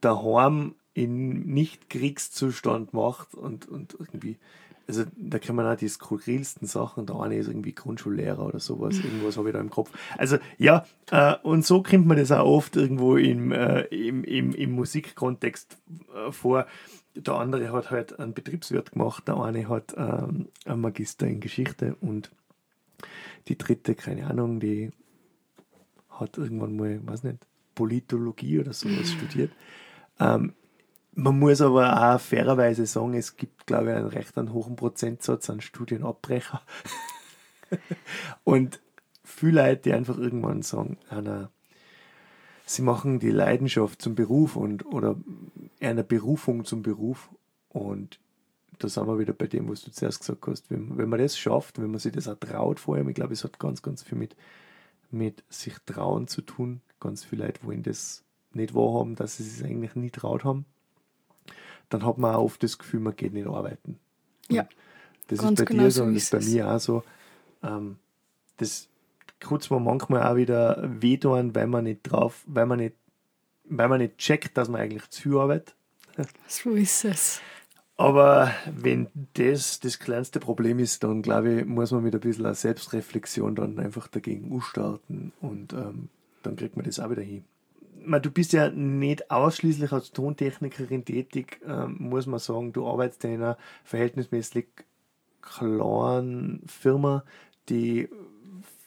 daheim 0.00 0.74
in 0.94 1.46
Nicht-Kriegszustand 1.46 2.92
macht 2.92 3.34
und, 3.34 3.66
und 3.68 3.94
irgendwie, 3.98 4.36
also 4.92 5.10
da 5.16 5.38
kann 5.38 5.56
man 5.56 5.66
auch 5.66 5.76
die 5.76 5.88
skurrilsten 5.88 6.68
Sachen, 6.68 7.06
der 7.06 7.16
eine 7.16 7.36
ist 7.36 7.48
irgendwie 7.48 7.74
Grundschullehrer 7.74 8.44
oder 8.44 8.60
sowas, 8.60 8.96
irgendwas 9.02 9.38
habe 9.38 9.48
ich 9.48 9.54
da 9.54 9.60
im 9.60 9.70
Kopf. 9.70 9.90
Also 10.18 10.36
ja, 10.58 10.84
äh, 11.10 11.34
und 11.42 11.64
so 11.64 11.82
kommt 11.82 12.06
man 12.06 12.18
das 12.18 12.30
auch 12.30 12.44
oft 12.44 12.76
irgendwo 12.76 13.16
im, 13.16 13.52
äh, 13.52 13.82
im, 13.84 14.22
im, 14.24 14.54
im 14.54 14.72
Musikkontext 14.72 15.78
äh, 16.14 16.30
vor. 16.30 16.66
Der 17.14 17.34
andere 17.34 17.72
hat 17.72 17.90
halt 17.90 18.18
einen 18.18 18.34
Betriebswirt 18.34 18.92
gemacht, 18.92 19.28
der 19.28 19.38
eine 19.38 19.68
hat 19.68 19.94
ähm, 19.96 20.48
einen 20.66 20.80
Magister 20.80 21.26
in 21.26 21.40
Geschichte 21.40 21.96
und 22.00 22.30
die 23.48 23.56
dritte, 23.56 23.94
keine 23.94 24.26
Ahnung, 24.26 24.60
die 24.60 24.90
hat 26.10 26.36
irgendwann 26.36 26.76
mal, 26.76 27.00
weiß 27.06 27.24
nicht, 27.24 27.38
Politologie 27.74 28.60
oder 28.60 28.74
sowas 28.74 29.10
studiert. 29.18 29.52
Ähm, 30.20 30.52
Man 31.14 31.38
muss 31.38 31.60
aber 31.60 32.14
auch 32.14 32.20
fairerweise 32.20 32.86
sagen, 32.86 33.14
es 33.14 33.36
gibt, 33.36 33.66
glaube 33.66 33.90
ich, 33.90 33.96
einen 33.96 34.06
recht 34.06 34.38
einen 34.38 34.52
hohen 34.52 34.76
Prozentsatz 34.76 35.50
an 35.50 35.60
Studienabbrecher. 35.60 36.62
und 38.44 38.80
viele 39.22 39.62
Leute, 39.62 39.82
die 39.82 39.92
einfach 39.92 40.16
irgendwann 40.16 40.62
sagen, 40.62 40.96
Anna, 41.10 41.50
sie 42.64 42.82
machen 42.82 43.18
die 43.18 43.30
Leidenschaft 43.30 44.00
zum 44.00 44.14
Beruf 44.14 44.56
und 44.56 44.86
oder 44.86 45.16
eine 45.80 46.02
Berufung 46.02 46.64
zum 46.64 46.82
Beruf. 46.82 47.28
Und 47.68 48.18
da 48.78 48.88
sind 48.88 49.06
wir 49.06 49.18
wieder 49.18 49.34
bei 49.34 49.46
dem, 49.46 49.68
was 49.68 49.82
du 49.82 49.90
zuerst 49.90 50.20
gesagt 50.20 50.46
hast. 50.46 50.70
Wenn, 50.70 50.96
wenn 50.96 51.10
man 51.10 51.20
das 51.20 51.38
schafft, 51.38 51.78
wenn 51.80 51.90
man 51.90 52.00
sich 52.00 52.12
das 52.12 52.26
auch 52.26 52.38
traut 52.38 52.80
vor 52.80 52.96
allem, 52.96 53.08
ich 53.10 53.14
glaube, 53.14 53.34
es 53.34 53.44
hat 53.44 53.58
ganz, 53.58 53.82
ganz 53.82 54.02
viel 54.02 54.16
mit, 54.16 54.34
mit 55.10 55.44
sich 55.50 55.74
trauen 55.84 56.26
zu 56.26 56.40
tun. 56.40 56.80
Ganz 57.00 57.22
viele 57.22 57.46
Leute 57.46 57.62
wollen 57.64 57.82
das 57.82 58.24
nicht 58.54 58.74
wahrhaben, 58.74 59.14
dass 59.14 59.36
sie 59.36 59.44
es 59.44 59.62
eigentlich 59.62 59.94
nie 59.94 60.10
traut 60.10 60.44
haben. 60.44 60.64
Dann 61.92 62.06
hat 62.06 62.18
man 62.18 62.34
auch 62.34 62.44
oft 62.44 62.62
das 62.62 62.78
Gefühl, 62.78 63.00
man 63.00 63.14
geht 63.14 63.34
nicht 63.34 63.46
arbeiten. 63.46 63.98
Ja. 64.48 64.66
Das 65.28 65.40
ist 65.40 65.56
bei 65.56 65.64
genau 65.64 65.82
dir 65.84 65.90
so 65.90 66.04
und 66.04 66.14
das 66.14 66.22
ist 66.24 66.30
bei 66.30 66.40
mir 66.40 66.70
auch 66.70 66.80
so. 66.80 67.02
Ähm, 67.62 67.96
das 68.56 68.88
kurz 69.42 69.70
mir 69.70 69.80
manchmal 69.80 70.26
auch 70.26 70.36
wieder 70.36 70.82
wehtun, 70.82 71.54
weil 71.54 71.66
man 71.66 71.84
nicht 71.84 72.02
drauf, 72.04 72.44
weil 72.46 72.66
man 72.66 72.78
nicht, 72.78 72.96
weil 73.64 73.88
man 73.88 74.00
nicht 74.00 74.18
checkt, 74.18 74.56
dass 74.56 74.68
man 74.68 74.80
eigentlich 74.80 75.08
zu 75.10 75.40
arbeitet. 75.40 75.74
So 76.46 76.70
ist 76.70 77.04
es. 77.04 77.40
Aber 77.96 78.52
wenn 78.66 79.08
das 79.34 79.80
das 79.80 79.98
kleinste 79.98 80.40
Problem 80.40 80.78
ist, 80.78 81.04
dann 81.04 81.22
glaube 81.22 81.60
ich, 81.60 81.66
muss 81.66 81.92
man 81.92 82.02
mit 82.02 82.14
ein 82.14 82.20
bisschen 82.20 82.52
Selbstreflexion 82.54 83.54
dann 83.54 83.78
einfach 83.78 84.08
dagegen 84.08 84.60
starten 84.62 85.32
und 85.40 85.72
ähm, 85.72 86.08
dann 86.42 86.56
kriegt 86.56 86.76
man 86.76 86.84
das 86.84 87.00
auch 87.00 87.10
wieder 87.10 87.22
hin. 87.22 87.44
Du 88.04 88.30
bist 88.30 88.52
ja 88.52 88.70
nicht 88.70 89.30
ausschließlich 89.30 89.92
als 89.92 90.12
Tontechnikerin 90.12 91.04
tätig, 91.04 91.60
ähm, 91.66 91.96
muss 91.98 92.26
man 92.26 92.38
sagen. 92.38 92.72
Du 92.72 92.86
arbeitest 92.86 93.24
in 93.24 93.34
einer 93.34 93.58
verhältnismäßig 93.84 94.66
kleinen 95.40 96.62
Firma, 96.66 97.24
die 97.68 98.08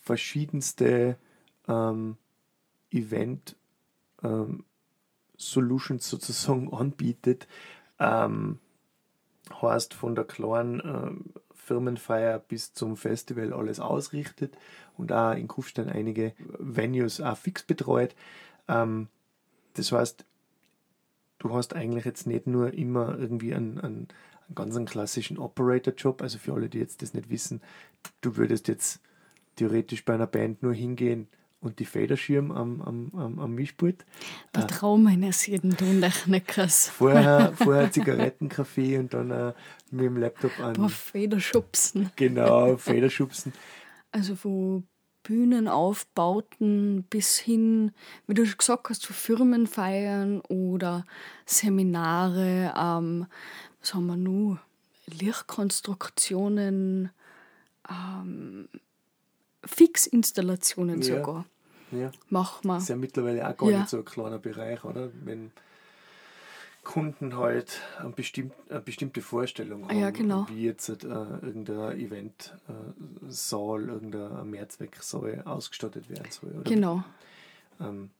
verschiedenste 0.03 1.17
ähm, 1.67 2.17
Event 2.91 3.55
ähm, 4.23 4.63
Solutions 5.37 6.09
sozusagen 6.09 6.73
anbietet. 6.73 7.47
Ähm, 7.99 8.59
heißt 9.61 9.93
von 9.93 10.15
der 10.15 10.25
kleinen 10.25 10.81
ähm, 10.83 11.25
Firmenfeier 11.53 12.39
bis 12.39 12.73
zum 12.73 12.95
Festival 12.95 13.53
alles 13.53 13.79
ausrichtet 13.79 14.57
und 14.97 15.11
auch 15.11 15.33
in 15.33 15.47
Kufstein 15.47 15.89
einige 15.89 16.33
Venues 16.59 17.21
auch 17.21 17.37
fix 17.37 17.63
betreut. 17.63 18.15
Ähm, 18.67 19.07
das 19.73 19.91
heißt, 19.91 20.25
du 21.39 21.53
hast 21.53 21.75
eigentlich 21.75 22.05
jetzt 22.05 22.27
nicht 22.27 22.47
nur 22.47 22.73
immer 22.73 23.17
irgendwie 23.17 23.53
einen, 23.53 23.79
einen, 23.79 24.07
einen 24.47 24.55
ganz 24.55 24.75
einen 24.75 24.85
klassischen 24.85 25.37
Operator-Job, 25.37 26.21
also 26.21 26.37
für 26.37 26.53
alle, 26.53 26.69
die 26.69 26.79
jetzt 26.79 27.01
das 27.01 27.13
nicht 27.13 27.29
wissen, 27.29 27.61
du 28.21 28.37
würdest 28.37 28.67
jetzt 28.67 29.01
theoretisch 29.55 30.05
bei 30.05 30.13
einer 30.13 30.27
Band 30.27 30.63
nur 30.63 30.73
hingehen 30.73 31.27
und 31.61 31.79
die 31.79 31.85
Federschirm 31.85 32.51
am, 32.51 32.81
am, 32.81 33.11
am, 33.15 33.39
am 33.39 33.55
Mischpult. 33.55 34.05
Der 34.53 34.63
äh, 34.63 34.67
Traum 34.67 35.07
eines 35.07 35.45
jeden 35.47 35.75
Tontechnikers. 35.75 36.89
Vorher, 36.89 37.53
vorher 37.55 37.91
Zigarettenkaffee 37.91 38.97
und 38.97 39.13
dann 39.13 39.31
äh, 39.31 39.53
mit 39.91 40.05
dem 40.05 40.17
Laptop 40.17 40.57
an. 40.59 40.75
Ein 40.77 40.89
Federschubsen. 40.89 42.11
Genau, 42.15 42.77
Federschubsen. 42.77 43.53
Also 44.11 44.35
von 44.35 44.87
Bühnenaufbauten 45.25 47.03
bis 47.09 47.37
hin, 47.37 47.91
wie 48.27 48.35
du 48.35 48.45
schon 48.45 48.59
gesagt 48.59 48.89
hast, 48.89 49.01
zu 49.01 49.11
Firmenfeiern 49.11 50.39
oder 50.41 51.03
Seminare, 51.45 52.73
ähm, 52.77 53.25
was 53.81 53.93
haben 53.93 54.05
wir 54.05 54.17
nur? 54.17 54.59
Lichtkonstruktionen, 55.07 57.09
ähm, 57.89 58.69
Fixinstallationen 59.63 61.01
ja. 61.01 61.17
sogar. 61.17 61.45
Ja. 61.91 62.11
Machen 62.29 62.67
wir. 62.67 62.75
Das 62.75 62.83
ist 62.83 62.89
ja 62.89 62.95
mittlerweile 62.95 63.49
auch 63.49 63.57
gar 63.57 63.69
ja. 63.69 63.79
nicht 63.79 63.89
so 63.89 63.97
ein 63.97 64.05
kleiner 64.05 64.39
Bereich, 64.39 64.83
oder? 64.83 65.09
Wenn 65.23 65.51
Kunden 66.85 67.35
halt 67.35 67.81
eine, 67.99 68.11
bestimmt, 68.11 68.53
eine 68.69 68.79
bestimmte 68.79 69.21
Vorstellung 69.21 69.89
haben, 69.89 69.99
ja, 69.99 70.11
genau. 70.11 70.47
wie 70.49 70.63
jetzt 70.63 70.87
äh, 70.87 70.93
irgendein 70.93 71.99
Eventsaal, 71.99 73.83
äh, 73.83 73.91
irgendein 73.91 74.49
Mehrzwecksaal 74.49 75.41
ausgestattet 75.43 76.09
werden 76.09 76.31
soll. 76.31 76.51
Oder? 76.51 76.63
Genau. 76.63 77.03
Ähm, 77.81 78.11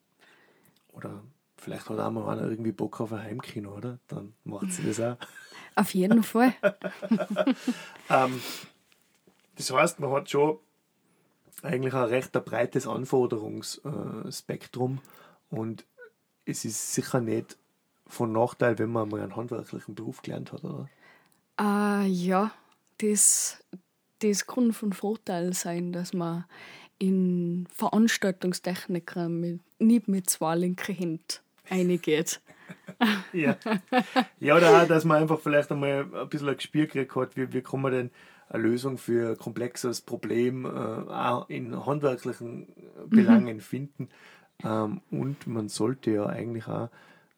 oder 0.91 1.23
vielleicht 1.57 1.89
hat 1.89 1.99
auch 1.99 2.11
mal 2.11 2.37
einer 2.37 2.49
irgendwie 2.49 2.73
Bock 2.73 2.99
auf 2.99 3.13
ein 3.13 3.23
Heimkino, 3.23 3.75
oder? 3.75 3.99
Dann 4.07 4.33
macht 4.43 4.71
sie 4.71 4.83
das 4.83 4.99
auch. 4.99 5.15
Auf 5.77 5.93
jeden 5.93 6.23
Fall. 6.23 6.53
ähm, 8.09 8.41
das 9.57 9.71
heißt, 9.71 9.99
man 9.99 10.09
hat 10.11 10.29
schon 10.29 10.57
eigentlich 11.61 11.93
ein 11.93 12.05
recht 12.05 12.31
breites 12.31 12.87
Anforderungsspektrum 12.87 15.01
und 15.49 15.85
es 16.45 16.63
ist 16.63 16.93
sicher 16.93 17.19
nicht 17.19 17.57
von 18.07 18.31
Nachteil, 18.31 18.77
wenn 18.79 18.91
man 18.91 19.09
mal 19.09 19.21
einen 19.21 19.35
handwerklichen 19.35 19.95
Beruf 19.95 20.21
gelernt 20.21 20.51
hat, 20.51 20.63
oder? 20.63 20.89
Uh, 21.59 22.05
ja, 22.05 22.51
das, 22.99 23.63
das 24.19 24.45
kann 24.45 24.73
von 24.73 24.93
Vorteil 24.93 25.53
sein, 25.53 25.91
dass 25.91 26.13
man 26.13 26.45
in 26.97 27.67
Veranstaltungstechniker 27.71 29.29
mit, 29.29 29.61
nicht 29.79 30.07
mit 30.07 30.29
zwei 30.29 30.55
linken 30.55 30.95
Händen 30.95 31.39
eingeht. 31.69 32.41
ja. 33.33 33.57
ja, 34.39 34.55
oder 34.55 34.81
auch, 34.81 34.87
dass 34.87 35.05
man 35.05 35.21
einfach 35.21 35.39
vielleicht 35.39 35.71
einmal 35.71 36.07
ein 36.13 36.29
bisschen 36.29 36.49
ein 36.49 36.57
Gespür 36.57 36.87
gekriegt 36.87 37.15
hat, 37.15 37.37
wie, 37.37 37.51
wie 37.53 37.61
kann 37.61 37.81
man 37.81 37.91
denn 37.91 38.11
eine 38.49 38.63
Lösung 38.63 38.97
für 38.97 39.31
ein 39.31 39.37
komplexes 39.37 40.01
Problem 40.01 40.65
äh, 40.65 40.69
auch 40.69 41.49
in 41.49 41.85
handwerklichen 41.85 42.67
Belangen 43.07 43.57
mhm. 43.57 43.61
finden. 43.61 44.09
Ähm, 44.63 45.01
und 45.11 45.47
man 45.47 45.67
sollte 45.67 46.11
ja 46.11 46.25
eigentlich 46.27 46.67
auch 46.67 46.89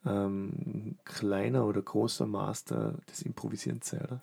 ähm, 0.07 0.95
kleiner 1.05 1.65
oder 1.65 1.81
großer 1.81 2.25
Master 2.25 2.95
des 3.11 3.21
Improvisierens 3.21 3.89
sein, 3.89 4.01
oder? 4.01 4.19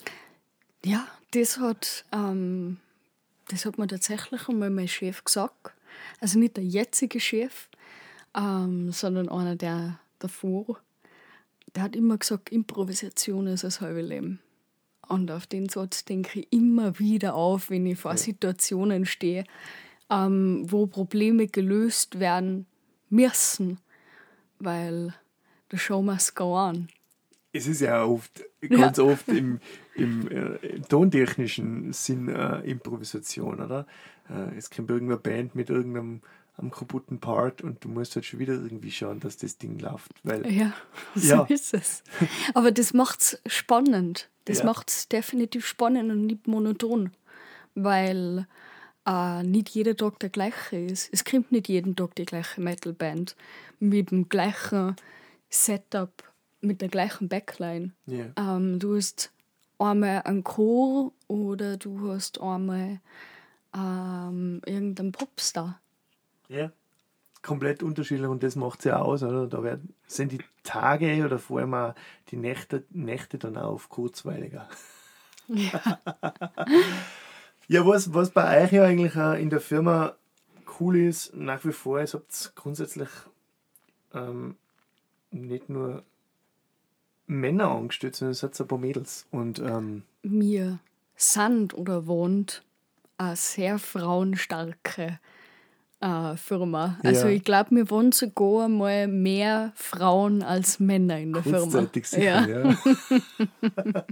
Ja, 0.84 1.06
das 1.32 1.58
hat, 1.58 2.04
ähm, 2.12 2.78
das 3.48 3.64
hat 3.64 3.78
mir 3.78 3.86
tatsächlich 3.86 4.48
einmal 4.48 4.70
mein 4.70 4.88
Chef 4.88 5.24
gesagt. 5.24 5.72
Also 6.20 6.38
nicht 6.38 6.56
der 6.56 6.64
jetzige 6.64 7.20
Chef, 7.20 7.68
ähm, 8.36 8.92
sondern 8.92 9.28
einer 9.28 9.56
der 9.56 9.98
davor. 10.18 10.78
Der 11.74 11.84
hat 11.84 11.96
immer 11.96 12.18
gesagt, 12.18 12.50
Improvisation 12.50 13.46
ist 13.46 13.64
das 13.64 13.80
halbe 13.80 14.02
Leben. 14.02 14.40
Und 15.08 15.30
auf 15.30 15.46
den 15.46 15.68
Satz 15.68 16.04
denke 16.04 16.40
ich 16.40 16.52
immer 16.52 16.98
wieder 16.98 17.34
auf, 17.34 17.70
wenn 17.70 17.86
ich 17.86 17.98
vor 17.98 18.12
ja. 18.12 18.16
Situationen 18.16 19.06
stehe, 19.06 19.44
ähm, 20.10 20.64
wo 20.70 20.86
Probleme 20.86 21.46
gelöst 21.46 22.20
werden 22.20 22.66
müssen, 23.10 23.78
weil 24.58 25.14
the 25.74 25.78
show 25.78 26.00
must 26.00 26.34
go 26.34 26.54
on. 26.54 26.88
Es 27.52 27.66
ist 27.66 27.80
ja 27.80 28.04
oft, 28.04 28.42
ganz 28.68 28.98
ja. 28.98 29.04
oft 29.04 29.28
im, 29.28 29.60
im, 29.94 30.28
äh, 30.28 30.56
im 30.66 30.88
tontechnischen 30.88 31.92
Sinn 31.92 32.28
äh, 32.28 32.60
Improvisation, 32.60 33.60
oder? 33.60 33.86
Äh, 34.28 34.56
es 34.56 34.70
kommt 34.70 34.90
irgendeine 34.90 35.20
Band 35.20 35.54
mit 35.54 35.70
irgendeinem 35.70 36.20
am 36.56 36.70
kaputten 36.70 37.18
Part 37.18 37.62
und 37.62 37.82
du 37.82 37.88
musst 37.88 38.14
halt 38.14 38.24
schon 38.24 38.38
wieder 38.38 38.54
irgendwie 38.54 38.92
schauen, 38.92 39.18
dass 39.18 39.36
das 39.36 39.58
Ding 39.58 39.78
läuft. 39.80 40.12
Weil, 40.22 40.50
ja, 40.52 40.72
so 41.16 41.34
ja. 41.34 41.42
ist 41.48 41.74
es. 41.74 42.04
Aber 42.54 42.70
das 42.70 42.94
macht 42.94 43.22
es 43.22 43.42
spannend. 43.46 44.28
Das 44.44 44.58
ja. 44.58 44.64
macht 44.64 44.90
es 44.90 45.08
definitiv 45.08 45.66
spannend 45.66 46.12
und 46.12 46.26
nicht 46.26 46.46
monoton. 46.46 47.10
Weil 47.74 48.46
äh, 49.04 49.42
nicht 49.42 49.70
jeder 49.70 49.96
Tag 49.96 50.20
der 50.20 50.28
gleiche 50.28 50.76
ist. 50.76 51.08
Es 51.12 51.24
kommt 51.24 51.50
nicht 51.50 51.68
jeden 51.68 51.96
Tag 51.96 52.14
die 52.14 52.24
gleiche 52.24 52.60
Metalband 52.60 53.34
mit 53.80 54.12
dem 54.12 54.28
gleichen 54.28 54.94
Setup, 55.54 56.12
mit 56.60 56.80
der 56.80 56.88
gleichen 56.88 57.28
Backline. 57.28 57.92
Yeah. 58.08 58.32
Ähm, 58.36 58.78
du 58.78 58.96
hast 58.96 59.32
einmal 59.78 60.22
einen 60.22 60.44
Chor 60.44 61.12
oder 61.28 61.76
du 61.76 62.10
hast 62.12 62.40
einmal 62.40 63.00
ähm, 63.74 64.60
irgendeinen 64.66 65.12
Popstar. 65.12 65.80
Ja, 66.48 66.72
komplett 67.42 67.82
unterschiedlich 67.82 68.26
und 68.26 68.42
das 68.42 68.56
macht 68.56 68.80
es 68.80 68.86
ja 68.86 68.98
aus. 68.98 69.22
Oder? 69.22 69.46
Da 69.46 69.62
werden, 69.62 69.94
sind 70.06 70.32
die 70.32 70.40
Tage 70.64 71.24
oder 71.24 71.38
vor 71.38 71.60
allem 71.60 71.74
auch 71.74 71.94
die 72.30 72.36
Nächte, 72.36 72.84
Nächte 72.90 73.38
dann 73.38 73.56
auch 73.56 73.74
auf 73.74 73.88
kurzweiliger. 73.88 74.68
Ja. 75.46 76.00
ja, 77.68 77.86
was, 77.86 78.12
was 78.12 78.30
bei 78.30 78.64
euch 78.64 78.72
ja 78.72 78.84
eigentlich 78.84 79.14
in 79.14 79.50
der 79.50 79.60
Firma 79.60 80.16
cool 80.80 80.96
ist, 80.96 81.34
nach 81.34 81.64
wie 81.64 81.72
vor, 81.72 82.00
ihr 82.00 82.08
habt 82.12 82.52
grundsätzlich 82.56 83.08
ähm, 84.12 84.56
nicht 85.34 85.68
nur 85.68 86.02
Männer 87.26 87.70
angestellt, 87.70 88.16
sondern 88.16 88.32
es 88.32 88.42
hat 88.42 88.58
ein 88.60 88.68
paar 88.68 88.78
Mädels. 88.78 89.26
Und, 89.30 89.58
ähm, 89.58 90.02
Mir 90.22 90.78
sind 91.16 91.74
oder 91.74 92.06
wohnt 92.06 92.62
eine 93.18 93.36
sehr 93.36 93.78
frauenstarke 93.78 95.18
äh, 96.00 96.36
Firma. 96.36 96.98
Also 97.02 97.28
Ja. 97.28 97.32
ich 97.32 97.44
glaube, 97.44 97.70
wir 97.76 97.90
waren 97.90 98.12
sogar 98.12 98.68
mal 98.68 99.06
mehr 99.08 99.72
Frauen 99.74 100.42
als 100.42 100.78
Männer 100.80 101.18
in 101.18 101.32
der 101.32 101.42
Firma. 101.42 101.88
Sicher, 102.02 102.48
ja. 102.48 102.76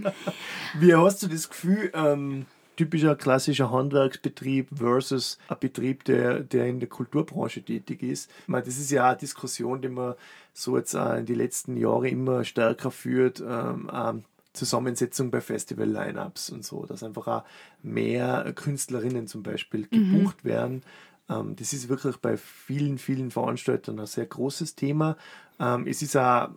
Wie 0.79 0.95
hast 0.95 1.21
du 1.21 1.27
das 1.27 1.49
Gefühl, 1.49 1.91
ähm, 1.93 2.45
typischer 2.75 3.15
klassischer 3.15 3.71
Handwerksbetrieb 3.71 4.69
versus 4.73 5.37
ein 5.47 5.57
Betrieb, 5.59 6.03
der, 6.05 6.41
der 6.41 6.67
in 6.67 6.79
der 6.79 6.89
Kulturbranche 6.89 7.63
tätig 7.63 8.03
ist? 8.03 8.29
Ich 8.41 8.47
meine, 8.47 8.65
das 8.65 8.77
ist 8.77 8.91
ja 8.91 9.09
eine 9.09 9.17
Diskussion, 9.17 9.81
die 9.81 9.89
man 9.89 10.15
so 10.53 10.77
jetzt 10.77 10.95
auch 10.95 11.15
in 11.15 11.25
den 11.25 11.37
letzten 11.37 11.77
Jahren 11.77 12.05
immer 12.05 12.43
stärker 12.43 12.91
führt. 12.91 13.41
Ähm, 13.45 13.89
auch 13.89 14.15
Zusammensetzung 14.53 15.31
bei 15.31 15.41
Festival-Lineups 15.41 16.51
und 16.51 16.63
so, 16.63 16.85
dass 16.85 17.03
einfach 17.03 17.27
auch 17.27 17.43
mehr 17.81 18.53
Künstlerinnen 18.55 19.27
zum 19.27 19.41
Beispiel 19.41 19.87
gebucht 19.87 20.45
werden. 20.45 20.83
Ähm, 21.29 21.55
das 21.55 21.73
ist 21.73 21.89
wirklich 21.89 22.17
bei 22.17 22.37
vielen, 22.37 22.97
vielen 22.97 23.31
Veranstaltern 23.31 23.99
ein 23.99 24.05
sehr 24.05 24.25
großes 24.25 24.75
Thema. 24.75 25.17
Ähm, 25.59 25.87
es 25.87 26.01
ist 26.01 26.15
auch 26.15 26.49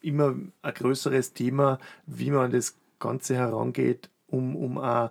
immer 0.00 0.34
ein 0.62 0.74
größeres 0.74 1.34
Thema, 1.34 1.78
wie 2.06 2.30
man 2.30 2.46
an 2.46 2.50
das 2.52 2.76
Ganze 2.98 3.34
herangeht, 3.34 4.08
um, 4.28 4.56
um 4.56 4.78
auch 4.78 5.10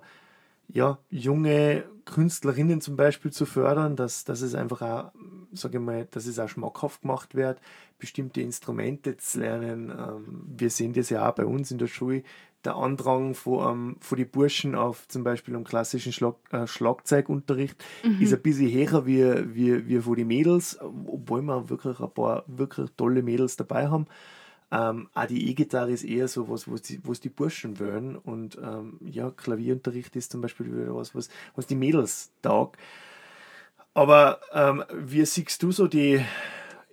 ja, 0.73 0.97
junge 1.09 1.83
Künstlerinnen 2.05 2.81
zum 2.81 2.95
Beispiel 2.95 3.31
zu 3.31 3.45
fördern, 3.45 3.95
dass, 3.95 4.25
dass 4.25 4.41
es 4.41 4.55
einfach 4.55 4.81
auch, 4.81 5.11
sage 5.53 5.77
ich 5.77 5.83
mal, 5.83 6.07
dass 6.11 6.25
es 6.25 6.39
auch 6.39 6.49
schmackhaft 6.49 7.01
gemacht 7.01 7.35
wird, 7.35 7.59
bestimmte 7.99 8.41
Instrumente 8.41 9.17
zu 9.17 9.39
lernen. 9.39 9.89
Ähm, 9.89 10.43
wir 10.57 10.69
sehen 10.69 10.93
das 10.93 11.09
ja 11.09 11.29
auch 11.29 11.35
bei 11.35 11.45
uns 11.45 11.71
in 11.71 11.77
der 11.77 11.87
Schule, 11.87 12.23
der 12.63 12.75
Andrang 12.75 13.33
von, 13.33 13.71
ähm, 13.71 13.95
von 13.99 14.17
die 14.17 14.25
Burschen 14.25 14.75
auf 14.75 15.07
zum 15.07 15.23
Beispiel 15.23 15.55
einen 15.55 15.63
klassischen 15.63 16.11
Schlag, 16.11 16.35
äh, 16.51 16.67
Schlagzeugunterricht 16.67 17.83
ist 18.19 18.33
ein 18.33 18.41
bisschen 18.41 18.71
höher 18.71 19.05
wie, 19.05 19.55
wie, 19.55 19.87
wie 19.87 19.99
von 19.99 20.15
die 20.15 20.25
Mädels, 20.25 20.79
obwohl 20.81 21.41
wir 21.41 21.69
wirklich 21.69 21.99
ein 21.99 22.11
paar 22.11 22.43
wirklich 22.47 22.89
tolle 22.97 23.23
Mädels 23.23 23.55
dabei 23.55 23.87
haben. 23.89 24.05
Ähm, 24.71 25.09
auch 25.13 25.25
die 25.25 25.49
E-Gitarre 25.49 25.91
ist 25.91 26.03
eher 26.03 26.27
so 26.27 26.47
was, 26.49 26.71
was 26.71 26.81
die, 26.81 26.99
was 27.03 27.19
die 27.19 27.29
Burschen 27.29 27.79
wollen. 27.79 28.15
Und 28.15 28.57
ähm, 28.57 28.97
ja, 29.01 29.29
Klavierunterricht 29.29 30.15
ist 30.15 30.31
zum 30.31 30.41
Beispiel 30.41 30.67
wieder 30.67 30.95
was, 30.95 31.13
was, 31.13 31.29
was 31.55 31.67
die 31.67 31.75
Mädels 31.75 32.31
taugt. 32.41 32.79
Aber 33.93 34.39
ähm, 34.53 34.83
wie 34.93 35.25
siehst 35.25 35.61
du 35.61 35.73
so 35.73 35.87
die, 35.87 36.21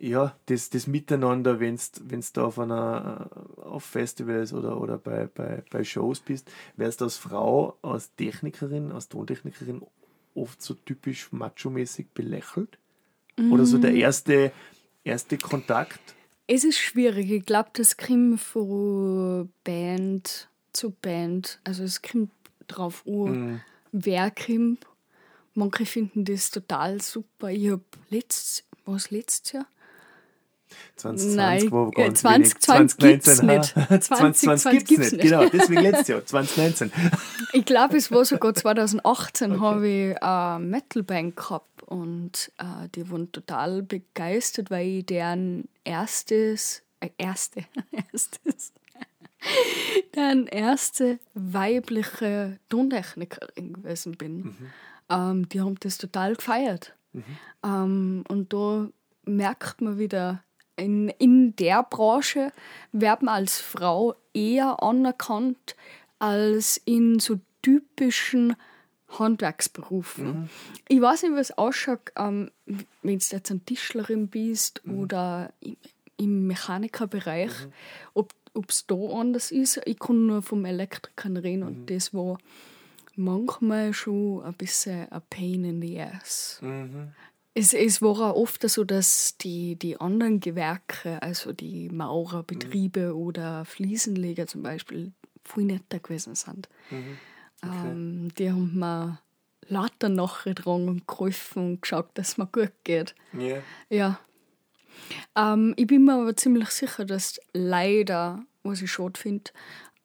ja, 0.00 0.34
das, 0.46 0.70
das 0.70 0.88
Miteinander, 0.88 1.60
wenn 1.60 1.76
du 1.76 2.20
da 2.32 2.44
auf 2.44 2.58
einer 2.58 3.30
äh, 3.30 3.60
auf 3.60 3.84
Festivals 3.84 4.52
oder, 4.52 4.80
oder 4.80 4.98
bei, 4.98 5.26
bei, 5.26 5.62
bei 5.70 5.84
Shows 5.84 6.18
bist, 6.18 6.50
wärst 6.76 7.00
du 7.00 7.04
als 7.04 7.16
Frau, 7.16 7.78
als 7.82 8.12
Technikerin, 8.16 8.90
als 8.90 9.08
Tontechnikerin 9.08 9.82
oft 10.34 10.60
so 10.60 10.74
typisch 10.74 11.32
macho-mäßig 11.32 12.08
belächelt? 12.12 12.78
Oder 13.52 13.66
so 13.66 13.78
der 13.78 13.94
erste, 13.94 14.50
erste 15.04 15.38
Kontakt? 15.38 16.00
Es 16.50 16.64
ist 16.64 16.78
schwierig. 16.78 17.30
Ich 17.30 17.44
glaube, 17.44 17.68
das 17.74 17.98
kommt 17.98 18.40
von 18.40 19.52
Band 19.64 20.48
zu 20.72 20.90
Band. 20.90 21.61
Also 21.62 21.84
es 21.84 22.00
kommt 22.00 22.30
drauf 22.66 23.04
an, 23.06 23.61
wer 23.92 24.30
kommt. 24.30 24.87
Manche 25.52 25.84
finden 25.84 26.24
das 26.24 26.50
total 26.50 27.02
super. 27.02 27.50
Ich 27.50 27.70
habe 27.70 27.82
letztes, 28.08 28.64
was 28.87 29.11
letztes 29.11 29.52
Jahr? 29.52 29.66
2020 30.96 31.37
Nein, 31.37 31.72
war 31.72 31.90
ganz 31.90 32.20
2020 32.20 33.02
wenig. 33.02 33.24
gibt's 33.24 33.42
nicht. 33.42 34.04
2020 34.04 34.70
gibt 34.70 34.82
es 34.82 34.88
gibt's 34.88 35.12
nicht. 35.12 35.22
Genau, 35.22 35.48
deswegen 35.48 35.82
letztes 35.82 36.08
Jahr, 36.08 36.24
2019. 36.24 36.92
Ich 37.54 37.64
glaube, 37.64 37.96
es 37.96 38.11
war 38.11 38.26
sogar 38.26 38.54
2018 38.54 39.61
habe 39.61 39.88
ich 39.88 40.22
eine 40.22 40.64
Metalband 40.64 41.34
gehabt 41.37 41.82
und 41.84 42.52
äh, 42.58 42.88
die 42.94 43.11
waren 43.11 43.32
total 43.32 43.82
begeistert, 43.82 44.70
weil 44.70 44.87
ich 44.87 45.06
deren 45.06 45.66
erstes, 45.88 46.83
äh, 47.01 47.11
erste, 47.16 47.64
erstes, 48.12 48.72
deren 50.14 50.46
erste 50.46 51.18
weibliche 51.35 52.59
Tontechnikerin 52.68 53.72
gewesen 53.72 54.12
bin. 54.12 54.57
Ähm, 55.09 55.48
die 55.48 55.61
haben 55.61 55.77
das 55.81 55.96
total 55.96 56.37
gefeiert. 56.37 56.94
Ähm, 57.64 58.24
und 58.29 58.53
da 58.53 58.88
merkt 59.24 59.81
man 59.81 59.98
wieder, 59.98 60.44
in, 60.77 61.09
in 61.09 61.57
der 61.57 61.83
Branche 61.83 62.53
wird 62.92 63.22
man 63.22 63.35
als 63.35 63.61
Frau 63.61 64.14
eher 64.33 64.83
anerkannt 64.83 65.74
als 66.18 66.81
in 66.85 67.18
so 67.18 67.40
typischen 67.62 68.55
Handwerksberufen. 69.08 70.50
Ich 70.88 71.00
weiß 71.00 71.22
nicht, 71.22 71.34
wie 71.34 71.40
es 71.40 71.56
ausschaut, 71.56 72.12
ähm, 72.16 72.50
wenn 72.66 73.18
du 73.18 73.24
jetzt 73.30 73.50
eine 73.50 73.60
Tischlerin 73.60 74.28
bist 74.28 74.82
oder 74.86 75.52
im, 75.60 75.76
im 76.18 76.46
Mechanikerbereich, 76.46 77.52
ob 78.14 78.32
es 78.68 78.86
da 78.86 78.96
anders 78.96 79.50
ist. 79.50 79.80
Ich 79.84 79.98
kann 79.98 80.26
nur 80.26 80.42
vom 80.42 80.64
Elektrikern 80.64 81.36
reden 81.36 81.62
und 81.62 81.90
das 81.90 82.12
war 82.12 82.38
manchmal 83.16 83.92
schon 83.92 84.42
ein 84.42 84.54
bisschen 84.54 85.10
ein 85.10 85.22
Pain 85.30 85.64
in 85.64 85.80
the 85.80 86.00
ass. 86.00 86.60
Es, 87.54 87.72
es 87.72 88.02
war 88.02 88.10
auch 88.10 88.36
oft 88.36 88.68
so, 88.68 88.84
dass 88.84 89.36
die, 89.38 89.74
die 89.76 90.00
anderen 90.00 90.38
Gewerke, 90.38 91.20
also 91.22 91.52
die 91.52 91.88
Maurerbetriebe 91.88 93.16
oder 93.16 93.64
Fliesenleger 93.64 94.46
zum 94.46 94.62
Beispiel, 94.62 95.12
viel 95.44 95.64
netter 95.64 95.98
gewesen 95.98 96.34
sind. 96.34 96.68
Ähm, 97.62 98.28
die 98.38 98.50
haben 98.50 98.78
mir 98.78 99.20
lauter 99.68 100.08
nachgetragen 100.08 100.88
und 100.88 101.06
geholfen 101.08 101.64
und 101.72 101.82
geschaut, 101.82 102.10
dass 102.14 102.28
es 102.30 102.38
mir 102.38 102.46
gut 102.46 102.72
geht. 102.84 103.14
Ja. 103.32 103.58
Ja. 103.90 104.20
Ähm, 105.36 105.74
ich 105.76 105.86
bin 105.86 106.04
mir 106.04 106.14
aber 106.14 106.36
ziemlich 106.36 106.70
sicher, 106.70 107.04
dass 107.04 107.40
leider, 107.52 108.44
was 108.62 108.82
ich 108.82 108.90
schade 108.90 109.18
finde, 109.18 109.50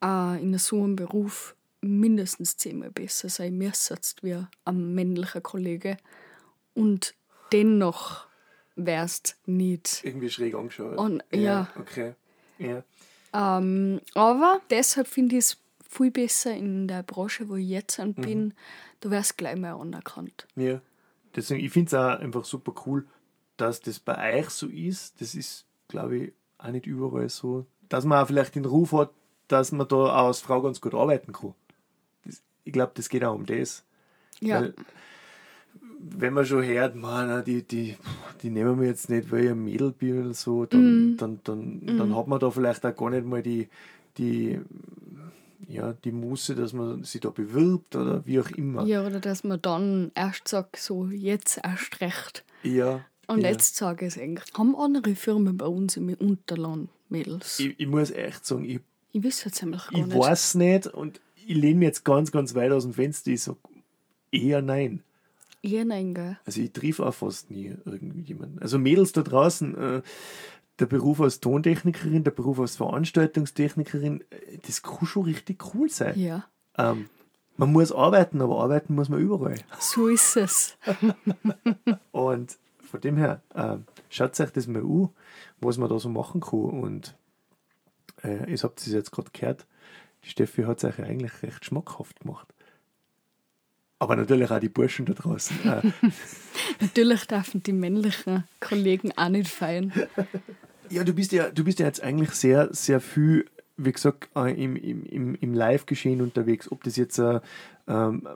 äh, 0.02 0.40
in 0.42 0.56
so 0.58 0.82
einem 0.82 0.96
Beruf 0.96 1.54
mindestens 1.80 2.56
zehnmal 2.56 2.90
besser 2.90 3.28
sein 3.28 3.56
müsste 3.58 3.96
wie 4.22 4.36
ein 4.64 4.94
männlicher 4.94 5.40
Kollege. 5.40 5.96
Und 6.74 7.14
dennoch 7.52 8.26
wärst 8.76 9.36
nicht. 9.46 10.02
Irgendwie 10.04 10.30
schräg 10.30 10.54
angeschaut. 10.54 10.96
Und- 10.98 11.22
ja. 11.32 11.68
Okay. 11.78 12.14
Ja. 12.58 12.82
Ähm, 13.32 14.00
aber 14.14 14.60
deshalb 14.70 15.08
finde 15.08 15.36
ich 15.36 15.44
es 15.44 15.56
viel 15.94 16.10
besser 16.10 16.54
in 16.54 16.88
der 16.88 17.02
Branche, 17.02 17.48
wo 17.48 17.56
ich 17.56 17.68
jetzt 17.68 18.00
an 18.00 18.14
bin. 18.14 18.54
Da 19.00 19.10
wärst 19.10 19.38
gleich 19.38 19.56
mal 19.56 19.74
anerkannt. 19.74 20.46
ja. 20.56 20.80
Deswegen, 21.36 21.64
ich 21.64 21.72
finde 21.72 21.88
es 21.88 21.94
auch 21.94 22.20
einfach 22.20 22.44
super 22.44 22.72
cool, 22.86 23.06
dass 23.56 23.80
das 23.80 23.98
bei 23.98 24.38
euch 24.38 24.50
so 24.50 24.68
ist. 24.68 25.20
Das 25.20 25.34
ist, 25.34 25.66
glaube 25.88 26.16
ich, 26.16 26.32
auch 26.58 26.68
nicht 26.68 26.86
überall 26.86 27.28
so. 27.28 27.66
Dass 27.88 28.04
man 28.04 28.22
auch 28.22 28.28
vielleicht 28.28 28.54
den 28.54 28.64
Ruf 28.64 28.92
hat, 28.92 29.10
dass 29.48 29.72
man 29.72 29.88
da 29.88 30.26
als 30.26 30.40
Frau 30.40 30.62
ganz 30.62 30.80
gut 30.80 30.94
arbeiten 30.94 31.32
kann. 31.32 31.54
Das, 32.24 32.40
ich 32.62 32.72
glaube, 32.72 32.92
das 32.94 33.08
geht 33.08 33.24
auch 33.24 33.34
um 33.34 33.46
das. 33.46 33.84
Ja. 34.40 34.60
Weil, 34.60 34.74
wenn 35.98 36.34
man 36.34 36.44
schon 36.44 36.64
hört, 36.64 36.94
man, 36.94 37.44
die, 37.44 37.62
die, 37.62 37.96
die 38.42 38.50
nehmen 38.50 38.80
wir 38.80 38.88
jetzt 38.88 39.08
nicht, 39.08 39.32
weil 39.32 39.44
ich 39.44 39.50
ein 39.50 39.64
Mädel 39.64 39.90
bin 39.90 40.22
oder 40.22 40.34
so, 40.34 40.66
dann, 40.66 41.16
dann, 41.16 41.40
dann, 41.44 41.86
dann 41.98 42.14
hat 42.14 42.28
man 42.28 42.38
da 42.38 42.50
vielleicht 42.50 42.84
auch 42.84 42.94
gar 42.94 43.10
nicht 43.10 43.26
mal 43.26 43.42
die, 43.42 43.68
die, 44.18 44.60
ja, 45.68 45.92
die 45.92 46.12
Muße, 46.12 46.54
dass 46.54 46.72
man 46.72 47.04
sich 47.04 47.20
da 47.20 47.30
bewirbt 47.30 47.96
oder 47.96 48.24
wie 48.26 48.40
auch 48.40 48.50
immer. 48.50 48.84
Ja, 48.86 49.04
oder 49.06 49.20
dass 49.20 49.44
man 49.44 49.60
dann 49.62 50.12
erst 50.14 50.48
sagt, 50.48 50.76
so 50.76 51.06
jetzt 51.06 51.60
erst 51.62 52.00
recht. 52.00 52.44
Ja, 52.62 53.04
Und 53.26 53.40
ja. 53.42 53.50
jetzt 53.50 53.76
sage 53.76 54.06
ich 54.06 54.14
es 54.16 54.20
eigentlich. 54.22 54.52
Haben 54.56 54.76
andere 54.76 55.14
Firmen 55.14 55.56
bei 55.56 55.66
uns 55.66 55.96
im 55.96 56.08
Unterland 56.14 56.88
Mädels? 57.08 57.58
Ich, 57.58 57.66
Ich, 57.66 57.80
ich 57.80 57.86
muss 57.86 58.10
echt 58.10 58.44
sagen, 58.46 58.64
ich, 58.64 58.80
ich 59.12 59.24
weiß 59.24 59.44
jetzt 59.44 59.62
nämlich 59.62 59.82
gar 59.88 60.00
ich 60.00 60.06
nicht. 60.06 60.18
weiß 60.18 60.54
nicht 60.56 60.86
und 60.88 61.20
ich 61.46 61.54
lehne 61.54 61.76
mich 61.80 61.86
jetzt 61.86 62.04
ganz, 62.04 62.32
ganz 62.32 62.54
weit 62.54 62.72
aus 62.72 62.84
dem 62.84 62.94
Fenster. 62.94 63.30
Ich 63.30 63.42
sage 63.42 63.58
eher 64.32 64.62
nein. 64.62 65.02
Ja, 65.62 65.82
nein, 65.82 66.12
gell? 66.12 66.36
Also 66.44 66.60
ich 66.60 66.72
triff 66.72 67.00
auch 67.00 67.14
fast 67.14 67.50
nie 67.50 67.74
irgendjemanden. 67.86 68.58
Also 68.60 68.78
Mädels 68.78 69.12
da 69.12 69.22
draußen, 69.22 69.74
äh, 69.74 70.02
der 70.78 70.86
Beruf 70.86 71.20
als 71.20 71.40
Tontechnikerin, 71.40 72.24
der 72.24 72.30
Beruf 72.32 72.58
als 72.60 72.76
Veranstaltungstechnikerin, 72.76 74.22
äh, 74.30 74.58
das 74.66 74.82
kann 74.82 75.06
schon 75.06 75.24
richtig 75.24 75.74
cool 75.74 75.88
sein. 75.88 76.18
Ja, 76.18 76.44
Ähm, 76.76 77.08
man 77.56 77.72
muss 77.72 77.92
arbeiten, 77.92 78.42
aber 78.42 78.60
arbeiten 78.60 78.94
muss 78.96 79.08
man 79.08 79.20
überall. 79.20 79.58
so 79.78 80.08
ist 80.08 80.36
es. 80.36 80.76
Und 82.12 82.58
von 82.82 83.00
dem 83.00 83.16
her, 83.16 83.42
ähm, 83.54 83.84
schaut 84.08 84.38
euch 84.40 84.50
das 84.50 84.66
mal 84.66 84.82
an, 84.82 85.08
was 85.60 85.78
man 85.78 85.88
da 85.88 85.98
so 85.98 86.08
machen 86.08 86.40
kann. 86.40 86.60
Und 86.60 87.14
äh, 88.22 88.50
ihr 88.50 88.58
habt 88.58 88.80
es 88.80 88.86
jetzt 88.86 89.12
gerade 89.12 89.30
gehört, 89.32 89.66
die 90.24 90.28
Steffi 90.30 90.62
hat 90.62 90.78
es 90.78 90.84
euch 90.84 91.00
eigentlich 91.04 91.42
recht 91.42 91.64
schmackhaft 91.64 92.20
gemacht. 92.20 92.53
Aber 93.98 94.16
natürlich 94.16 94.50
auch 94.50 94.58
die 94.58 94.68
Burschen 94.68 95.06
da 95.06 95.14
draußen. 95.14 95.56
Äh, 95.64 95.82
Natürlich 96.80 97.26
dürfen 97.26 97.62
die 97.62 97.72
männlichen 97.72 98.44
Kollegen 98.60 99.12
auch 99.16 99.28
nicht 99.28 99.48
feiern. 99.48 99.92
Ja, 100.90 101.04
du 101.04 101.14
bist 101.14 101.32
ja, 101.32 101.50
du 101.50 101.64
bist 101.64 101.78
ja 101.78 101.86
jetzt 101.86 102.02
eigentlich 102.02 102.30
sehr, 102.32 102.68
sehr 102.72 103.00
viel, 103.00 103.46
wie 103.76 103.92
gesagt, 103.92 104.28
äh, 104.36 104.52
im, 104.62 104.76
im, 104.76 105.34
im, 105.34 105.54
Live-Geschehen 105.54 106.20
unterwegs. 106.20 106.70
Ob 106.70 106.84
das 106.84 106.96
jetzt 106.96 107.18
äh, 107.18 107.40
ähm, 107.86 108.28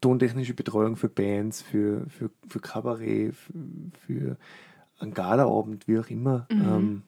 tontechnische 0.00 0.54
Betreuung 0.54 0.96
für 0.96 1.08
Bands, 1.08 1.62
für, 1.62 2.06
für, 2.08 2.30
für 2.46 2.60
Kabarett, 2.60 3.34
für, 3.34 3.52
für 4.06 4.36
einen 4.98 5.14
Galaabend, 5.14 5.88
wie 5.88 5.98
auch 5.98 6.08
immer. 6.08 6.46
Mhm. 6.50 6.62
Ähm, 6.62 7.02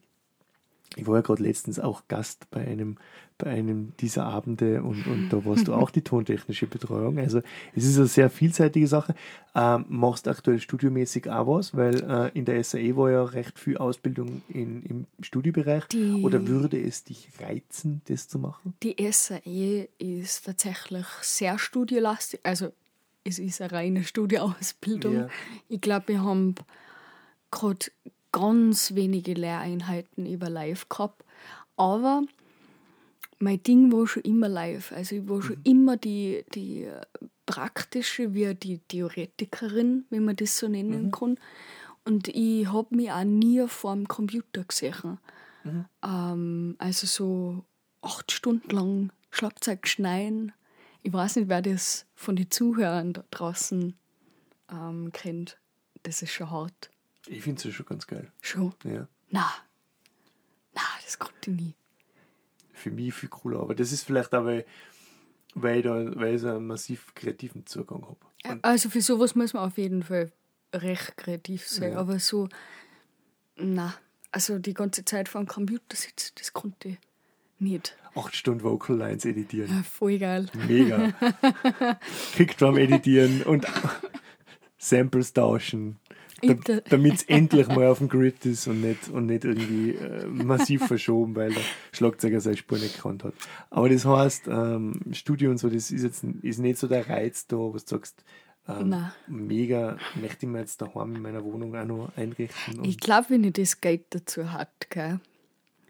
ich 0.97 1.07
war 1.07 1.17
ja 1.17 1.21
gerade 1.23 1.43
letztens 1.43 1.79
auch 1.79 2.03
Gast 2.09 2.51
bei 2.51 2.67
einem, 2.67 2.97
bei 3.37 3.51
einem 3.51 3.93
dieser 4.01 4.25
Abende 4.25 4.83
und, 4.83 5.07
und 5.07 5.29
da 5.29 5.45
warst 5.45 5.69
du 5.69 5.75
auch 5.75 5.91
die 5.91 6.03
tontechnische 6.03 6.67
Betreuung. 6.67 7.19
Also 7.19 7.41
es 7.75 7.85
ist 7.85 7.99
eine 7.99 8.07
sehr 8.07 8.31
vielseitige 8.31 8.87
Sache. 8.89 9.15
Ähm, 9.55 9.85
machst 9.89 10.27
aktuell 10.27 10.59
studiomäßig 10.61 11.31
auch 11.31 11.47
was, 11.47 11.77
weil 11.77 12.03
äh, 12.03 12.31
in 12.39 12.45
der 12.47 12.63
SAE 12.65 12.97
war 12.97 13.11
ja 13.11 13.23
recht 13.25 13.59
viel 13.59 13.77
Ausbildung 13.77 14.43
in, 14.49 14.83
im 14.85 15.07
Studiobereich. 15.21 15.85
Die- 15.89 16.23
Oder 16.25 16.47
würde 16.47 16.81
es 16.81 17.05
dich 17.05 17.29
reizen, 17.41 18.01
das 18.09 18.27
zu 18.29 18.39
machen? 18.39 18.75
Die 18.83 18.97
SAE 19.13 19.89
ist 19.99 20.47
tatsächlich 20.47 21.07
sehr 21.23 21.59
studiolastig. 21.59 22.41
Also, 22.43 22.73
es 23.25 23.39
ist 23.39 23.61
eine 23.61 23.73
reine 23.73 24.05
Studioausbildung. 24.05 25.15
Ja. 25.15 25.29
Ich 25.69 25.81
glaube, 25.81 26.09
wir 26.09 26.23
haben 26.23 26.55
gerade 27.51 27.87
ganz 28.33 28.95
wenige 28.95 29.35
Lehreinheiten 29.35 30.27
über 30.27 30.49
live 30.51 30.89
gehabt. 30.89 31.25
Aber 31.77 32.23
mein 33.39 33.63
Ding 33.63 33.93
war 33.93 34.07
schon 34.07 34.23
immer 34.23 34.49
live. 34.49 34.93
Also, 34.93 35.17
ich 35.17 35.29
war 35.29 35.43
schon 35.43 35.61
immer 35.65 35.97
die, 35.97 36.45
die 36.55 36.85
äh, 36.85 37.01
praktische 37.47 38.35
wie 38.35 38.55
die 38.55 38.79
Theoretikerin, 38.79 40.05
wenn 40.11 40.25
man 40.25 40.37
das 40.37 40.59
so 40.59 40.69
nennen 40.69 41.11
kann. 41.11 41.39
Und 42.05 42.29
ich 42.29 42.67
habe 42.73 42.95
mich 42.97 43.13
auch 43.13 43.25
nie 43.25 43.67
vor 43.69 43.95
dem 43.95 44.09
Computer 44.09 44.65
gesehen. 44.65 45.19
Ähm, 46.03 46.77
also 46.79 47.07
so 47.07 47.65
acht 48.01 48.33
Stunden 48.33 48.71
lang 48.71 49.13
Schlagzeug 49.31 49.87
schneiden. 49.87 50.53
Ich 51.03 51.13
weiß 51.13 51.37
nicht, 51.37 51.49
wer 51.49 51.63
das 51.63 52.07
von 52.15 52.37
den 52.37 52.51
Zuhörern 52.51 53.13
da 53.13 53.25
draußen 53.31 53.95
ähm, 54.71 55.11
kennt. 55.13 55.59
Das 56.03 56.23
ist 56.23 56.33
schon 56.33 56.51
hart. 56.51 56.91
Ich 57.29 57.43
finde 57.43 57.69
es 57.69 57.75
schon 57.75 57.87
ganz 57.87 58.07
geil. 58.07 58.31
Schon. 58.41 58.75
Ja. 58.85 59.07
Na, 59.31 59.53
na, 60.75 60.83
das 61.05 61.19
konnte 61.19 61.51
ich 61.51 61.57
nie. 61.57 61.75
Für 62.73 62.91
mich 62.91 63.13
viel 63.13 63.29
cooler. 63.29 63.61
Aber 63.61 63.75
das 63.75 63.93
ist 63.93 64.05
vielleicht 64.05 64.35
auch, 64.35 64.45
weil, 64.45 64.65
weil, 65.55 65.79
ich, 65.79 65.85
da, 65.85 66.17
weil 66.17 66.37
ich 66.37 66.41
so 66.41 66.49
einen 66.49 66.67
massiv 66.67 67.15
kreativen 67.15 67.67
Zugang 67.67 68.03
habe. 68.03 68.61
Also 68.63 68.89
für 68.89 69.03
sowas 69.03 69.35
muss 69.35 69.53
man 69.53 69.65
auf 69.65 69.77
jeden 69.79 70.03
Fall 70.03 70.33
recht 70.73 71.17
kreativ 71.17 71.67
sein. 71.67 71.93
Ja. 71.93 71.99
Aber 71.99 72.19
so, 72.19 72.49
na, 73.57 73.95
also 74.31 74.59
die 74.59 74.75
ganze 74.75 75.05
Zeit 75.05 75.29
vor 75.29 75.43
dem 75.43 75.49
Computer 75.49 75.97
sitzen, 75.97 76.33
das 76.37 76.53
konnte 76.53 76.89
ich 76.89 76.99
nicht. 77.59 77.97
Acht 78.15 78.37
Stunden 78.37 78.63
Vocal 78.63 78.97
Lines 78.97 79.25
editieren. 79.25 79.71
Ja, 79.71 79.83
voll 79.83 80.19
geil. 80.19 80.49
Mega. 80.67 81.13
Kickdrum 82.35 82.79
editieren 82.79 83.43
und 83.43 83.67
Samples 84.79 85.33
tauschen. 85.33 85.99
Da, 86.43 86.81
Damit 86.91 87.15
es 87.15 87.23
endlich 87.25 87.69
mal 87.69 87.87
auf 87.89 87.99
dem 87.99 88.09
Grid 88.09 88.45
ist 88.47 88.67
und 88.67 88.81
nicht, 88.81 89.09
und 89.09 89.27
nicht 89.27 89.45
irgendwie 89.45 89.93
äh, 89.93 90.27
massiv 90.27 90.87
verschoben, 90.87 91.35
weil 91.35 91.53
der 91.53 91.63
Schlagzeuger 91.93 92.41
seine 92.41 92.57
Spur 92.57 92.79
nicht 92.79 92.97
gekannt 92.97 93.25
hat. 93.25 93.35
Aber 93.71 93.89
das 93.89 94.05
heißt, 94.05 94.49
ähm, 94.49 95.01
Studio 95.13 95.51
und 95.51 95.59
so, 95.59 95.69
das 95.69 95.91
ist 95.91 96.03
jetzt 96.03 96.25
ist 96.43 96.59
nicht 96.59 96.79
so 96.79 96.87
der 96.87 97.09
Reiz 97.09 97.47
da, 97.47 97.57
was 97.57 97.85
du 97.85 97.97
sagst, 97.97 98.25
ähm, 98.69 98.95
mega, 99.27 99.97
möchte 100.21 100.45
ich 100.47 100.53
mir 100.53 100.61
jetzt 100.61 100.81
daheim 100.83 101.17
in 101.17 101.23
meiner 101.23 101.43
Wohnung 101.43 101.75
auch 101.75 101.87
noch 101.87 102.17
einrichten. 102.17 102.85
Ich 102.85 102.99
glaube, 102.99 103.31
wenn 103.31 103.45
ich 103.45 103.55
das 103.55 103.81
Geld 103.81 104.03
dazu 104.11 104.53
hat, 104.53 104.91
gell, 104.91 105.21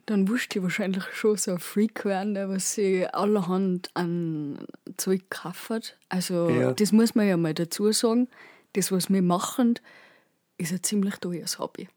dann 0.07 0.29
wusste 0.29 0.59
ich 0.59 0.63
wahrscheinlich 0.63 1.05
schon 1.13 1.37
so 1.37 1.53
ein 1.53 1.59
Freak 1.59 2.05
werden, 2.05 2.35
der 2.35 2.49
was 2.49 2.75
sie 2.75 3.07
allerhand 3.07 3.91
an 3.95 4.59
Zeug 4.97 5.29
kauft. 5.29 5.99
Also 6.09 6.49
Ja. 6.49 6.73
das 6.73 6.93
muss 6.93 7.15
man 7.15 7.27
ja 7.29 7.37
mal 7.37 7.53
dazu 7.53 7.93
sagen. 7.93 8.29
Das, 8.75 8.93
was 8.93 9.11
wir 9.11 9.23
machen, 9.23 9.75
ist 10.59 10.73
ein 10.73 10.83
ziemlich 10.83 11.17
teures 11.17 11.59
Hobby. 11.59 11.89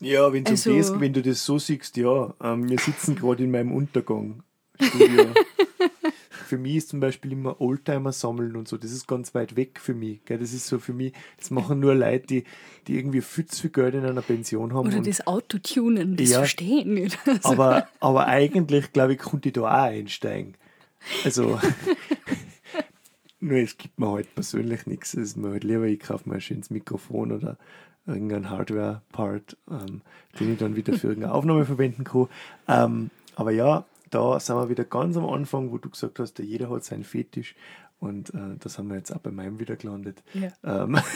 Ja, 0.00 0.32
wenn, 0.32 0.46
Also- 0.46 0.72
du 0.72 0.78
das, 0.78 1.00
wenn 1.00 1.12
du 1.12 1.22
das 1.22 1.44
so 1.44 1.58
siehst, 1.58 1.96
ja. 1.96 2.34
Ähm, 2.42 2.68
wir 2.68 2.78
sitzen 2.78 3.14
gerade 3.14 3.44
in 3.44 3.50
meinem 3.50 3.72
Untergang. 3.72 4.42
Für 6.46 6.58
mich 6.58 6.76
ist 6.76 6.88
zum 6.90 7.00
Beispiel 7.00 7.32
immer 7.32 7.60
Oldtimer 7.60 8.12
sammeln 8.12 8.54
und 8.56 8.68
so, 8.68 8.76
das 8.76 8.90
ist 8.92 9.06
ganz 9.08 9.34
weit 9.34 9.56
weg 9.56 9.80
für 9.80 9.94
mich. 9.94 10.24
Gell? 10.26 10.38
Das 10.38 10.52
ist 10.52 10.66
so 10.66 10.78
für 10.78 10.92
mich, 10.92 11.12
das 11.38 11.50
machen 11.50 11.80
nur 11.80 11.94
Leute, 11.94 12.26
die, 12.26 12.44
die 12.86 12.98
irgendwie 12.98 13.22
viel 13.22 13.46
zu 13.46 13.62
viel 13.62 13.70
Geld 13.70 13.94
in 13.94 14.04
einer 14.04 14.20
Pension 14.20 14.74
haben. 14.74 14.88
Oder 14.88 14.98
und, 14.98 15.06
das 15.06 15.26
Autotunen, 15.26 16.16
das 16.16 16.30
Ja. 16.30 16.38
verstehe 16.38 16.80
ich 16.80 16.86
nicht. 16.86 17.18
Also, 17.26 17.48
aber, 17.48 17.88
aber 18.00 18.26
eigentlich, 18.26 18.92
glaube 18.92 19.14
ich, 19.14 19.20
konnte 19.20 19.48
ich 19.48 19.52
da 19.54 19.62
auch 19.62 19.66
einsteigen. 19.84 20.54
Also, 21.24 21.58
nur 23.44 23.58
es 23.58 23.76
gibt 23.76 23.98
mir 23.98 24.10
halt 24.10 24.34
persönlich 24.34 24.86
nichts. 24.86 25.14
Es 25.14 25.30
ist 25.30 25.36
mir 25.36 25.50
halt 25.50 25.64
lieber, 25.64 25.84
ich 25.84 26.00
kaufe 26.00 26.28
mir 26.28 26.36
ein 26.36 26.40
schönes 26.40 26.70
Mikrofon 26.70 27.32
oder 27.32 27.56
irgendein 28.06 28.50
Hardware-Part, 28.50 29.56
ähm, 29.70 30.02
den 30.38 30.52
ich 30.52 30.58
dann 30.58 30.76
wieder 30.76 30.92
für 30.94 31.08
irgendeine 31.08 31.34
Aufnahme 31.34 31.64
verwenden 31.64 32.04
kann. 32.04 32.28
Ähm, 32.68 33.10
aber 33.36 33.50
ja, 33.50 33.84
da 34.10 34.38
sind 34.40 34.56
wir 34.56 34.68
wieder 34.68 34.84
ganz 34.84 35.16
am 35.16 35.26
Anfang, 35.26 35.70
wo 35.72 35.78
du 35.78 35.90
gesagt 35.90 36.18
hast, 36.18 36.34
der 36.34 36.44
jeder 36.44 36.70
hat 36.70 36.84
seinen 36.84 37.04
Fetisch. 37.04 37.54
Und 38.00 38.34
äh, 38.34 38.56
da 38.58 38.68
sind 38.68 38.88
wir 38.88 38.96
jetzt 38.96 39.12
auch 39.12 39.20
bei 39.20 39.30
meinem 39.30 39.58
wieder 39.58 39.76
gelandet. 39.76 40.22
Ja. 40.34 40.52
Ähm, 40.62 40.98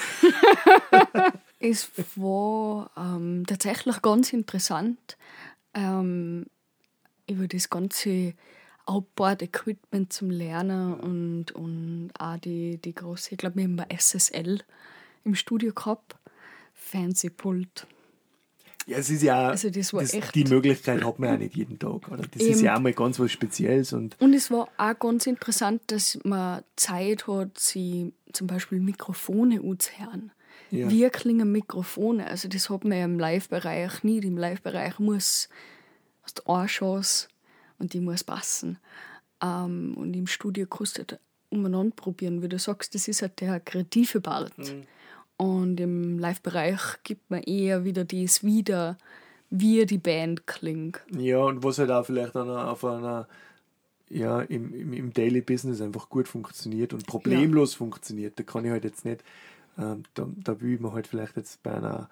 Es 1.61 1.91
war 2.17 2.91
ähm, 2.97 3.45
tatsächlich 3.47 4.01
ganz 4.01 4.33
interessant, 4.33 5.17
ähm, 5.75 6.47
über 7.29 7.49
das 7.49 7.69
ganze 7.69 8.35
Outboard-Equipment 8.89 10.13
zum 10.13 10.31
Lernen 10.31 10.95
und, 10.95 11.53
und 11.53 12.11
auch 12.19 12.39
die, 12.39 12.79
die 12.79 12.95
große, 12.95 13.33
ich 13.33 13.39
glaube, 13.39 13.57
wir 13.57 13.65
haben 13.65 13.79
SSL 13.97 14.61
im 15.25 15.35
Studio 15.35 15.73
gehabt. 15.73 16.17
Fancy 16.75 17.29
Pult. 17.29 17.87
ja, 18.87 18.97
es 18.99 19.11
ist 19.11 19.23
ja, 19.23 19.49
Also 19.49 19.69
das 19.69 19.93
war 19.93 20.01
echt- 20.03 20.35
die 20.35 20.45
Möglichkeit 20.45 21.05
hat 21.05 21.19
man 21.19 21.29
ja 21.31 21.37
nicht 21.37 21.55
jeden 21.57 21.79
Tag. 21.79 22.09
Oder? 22.11 22.23
Das 22.31 22.41
ist 22.41 22.57
Eben. 22.57 22.65
ja 22.65 22.77
auch 22.77 22.81
mal 22.81 22.95
ganz 22.95 23.19
was 23.19 23.31
Spezielles. 23.31 23.93
Und 23.93 24.19
Und 24.21 24.33
es 24.33 24.51
war 24.51 24.69
auch 24.79 24.99
ganz 24.99 25.27
interessant, 25.27 25.83
dass 25.89 26.19
man 26.25 26.63
Zeit 26.77 27.27
hat, 27.27 27.59
sie 27.59 28.13
zum 28.33 28.47
Beispiel 28.47 28.81
Mikrofone 28.81 29.61
anzuhören. 29.61 30.33
Ja. 30.71 30.89
Wie 30.91 31.07
klingen 31.11 31.51
Mikrofone? 31.53 32.27
Also 32.27 32.49
das 32.49 32.71
hat 32.71 32.85
man 32.85 32.97
ja 32.99 33.05
im 33.05 33.19
Live-Bereich 33.19 34.03
nicht. 34.05 34.25
Im 34.25 34.39
Live-Bereich 34.39 34.99
muss 34.99 35.49
hast 36.23 36.39
du 36.39 36.53
eine 36.53 36.67
Chance 36.69 37.29
und 37.79 37.93
die 37.93 38.01
muss 38.01 38.25
passen. 38.25 38.79
Ähm, 39.43 39.95
und 39.97 40.15
im 40.15 40.27
Studio 40.27 40.67
kannst 40.67 40.99
du 40.99 41.01
halt 41.01 41.21
umeinander 41.51 41.95
probieren. 41.95 42.43
Wie 42.43 42.49
du 42.49 42.59
sagst, 42.59 42.95
das 42.95 43.09
ist 43.09 43.23
halt 43.23 43.41
der 43.41 43.61
kreative 43.61 44.21
Part. 44.21 44.53
Und 45.37 45.79
im 45.79 46.19
Live-Bereich 46.19 46.81
gibt 47.05 47.31
man 47.31 47.43
eher 47.43 47.85
wieder 47.85 48.05
das 48.05 48.43
wieder, 48.43 48.99
wie 49.51 49.87
die 49.87 49.99
Band 49.99 50.47
klingt. 50.47 51.01
Ja, 51.17 51.39
und 51.39 51.63
was 51.63 51.79
halt 51.79 51.91
auch 51.91 52.05
vielleicht 52.05 52.35
an 52.37 52.51
einer, 52.51 52.71
auf 52.71 52.85
einer, 52.85 53.29
ja, 54.09 54.41
im, 54.43 54.75
im, 54.75 54.93
im 54.93 55.13
Daily 55.13 55.41
Business 55.41 55.81
einfach 55.81 56.09
gut 56.09 56.29
funktioniert 56.29 56.93
und 56.93 57.07
problemlos 57.07 57.75
funktioniert. 57.75 58.39
Da 58.39 58.43
kann 58.43 58.65
ich 58.65 58.73
halt 58.73 58.85
jetzt 58.85 59.05
nicht, 59.05 59.23
ähm, 59.79 60.03
da, 60.15 60.29
da 60.37 60.61
will 60.61 60.75
ich 60.75 60.81
mir 60.81 60.93
halt 60.93 61.07
vielleicht 61.07 61.37
jetzt 61.37 61.63
bei 61.63 61.75
einer, 61.75 62.11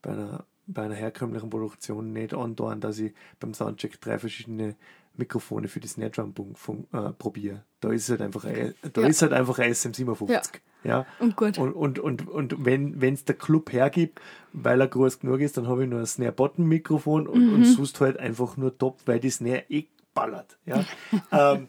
bei 0.00 0.12
einer, 0.12 0.44
bei 0.66 0.82
einer 0.82 0.94
herkömmlichen 0.94 1.50
Produktion 1.50 2.12
nicht 2.12 2.32
andauern, 2.34 2.80
dass 2.80 3.00
ich 3.00 3.12
beim 3.40 3.52
Soundcheck 3.52 4.00
drei 4.00 4.18
verschiedene 4.18 4.76
Mikrofone 5.16 5.68
für 5.68 5.80
die 5.80 5.88
Snare 5.88 6.10
Drum 6.10 6.54
äh, 6.92 7.10
probiere. 7.12 7.64
Da 7.80 7.90
ist 7.92 8.08
halt 8.10 8.22
einfach 8.22 8.44
ein, 8.44 8.74
da 8.92 9.00
Ja. 9.02 9.06
ist 9.08 9.22
halt 9.22 9.32
einfach 9.32 9.58
ein 9.58 9.72
SM57. 9.72 10.30
Ja. 10.30 10.40
Ja. 10.82 11.06
Und 11.18 11.36
gut. 11.36 11.58
Und, 11.58 11.74
und, 11.74 11.98
und, 11.98 12.26
und 12.28 12.64
wenn 12.64 12.98
es 13.14 13.24
der 13.26 13.34
Club 13.34 13.70
hergibt, 13.72 14.20
weil 14.54 14.80
er 14.80 14.88
groß 14.88 15.18
genug 15.20 15.40
ist, 15.40 15.56
dann 15.58 15.68
habe 15.68 15.84
ich 15.84 15.90
nur 15.90 16.00
ein 16.00 16.06
Snare-Bottom-Mikrofon 16.06 17.26
und, 17.26 17.46
Mhm. 17.48 17.54
und 17.54 17.64
sonst 17.66 18.00
halt 18.00 18.18
einfach 18.18 18.56
nur 18.56 18.76
top, 18.78 18.98
weil 19.06 19.20
die 19.20 19.28
Snare 19.30 19.64
eh 19.68 19.86
ballert. 20.14 20.56
Ja? 20.64 20.84
ähm, 21.32 21.68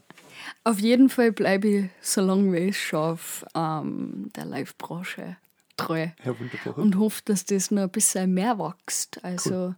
Auf 0.64 0.80
jeden 0.80 1.10
Fall 1.10 1.32
bleibe 1.34 1.68
ich, 1.68 1.90
solange 2.02 2.54
wie 2.54 2.70
es 2.70 2.78
schaffe, 2.78 3.46
ähm, 3.54 4.32
der 4.36 4.46
Live-Branche 4.46 5.36
treu. 5.78 6.08
ja, 6.24 6.40
wunderbar. 6.40 6.78
Und 6.78 6.98
hoffe, 6.98 7.22
dass 7.26 7.44
das 7.46 7.70
noch 7.72 7.84
ein 7.84 7.90
bisschen 7.90 8.34
mehr 8.34 8.58
wächst. 8.60 9.24
Also, 9.24 9.76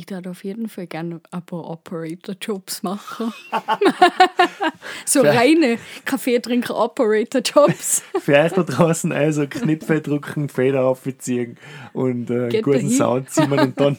ich 0.00 0.10
würde 0.10 0.30
auf 0.30 0.44
jeden 0.44 0.68
Fall 0.70 0.86
gerne 0.86 1.20
ein 1.30 1.42
paar 1.44 1.68
Operator-Jobs 1.68 2.82
machen. 2.82 3.32
so 5.04 5.20
Vielleicht- 5.20 5.38
reine 5.38 5.78
Kaffeetrinker-Operator-Jobs. 6.06 8.02
Für 8.20 8.38
euch 8.38 8.52
da 8.52 8.62
draußen 8.62 9.12
also 9.12 9.46
Knöpfe 9.46 10.00
drücken, 10.00 10.48
Feder 10.48 10.84
aufziehen 10.84 11.58
und 11.92 12.30
äh, 12.30 12.62
guten. 12.62 12.88
Sound 12.88 13.30
ziehen 13.30 13.52
und 13.52 13.78
dann, 13.78 13.98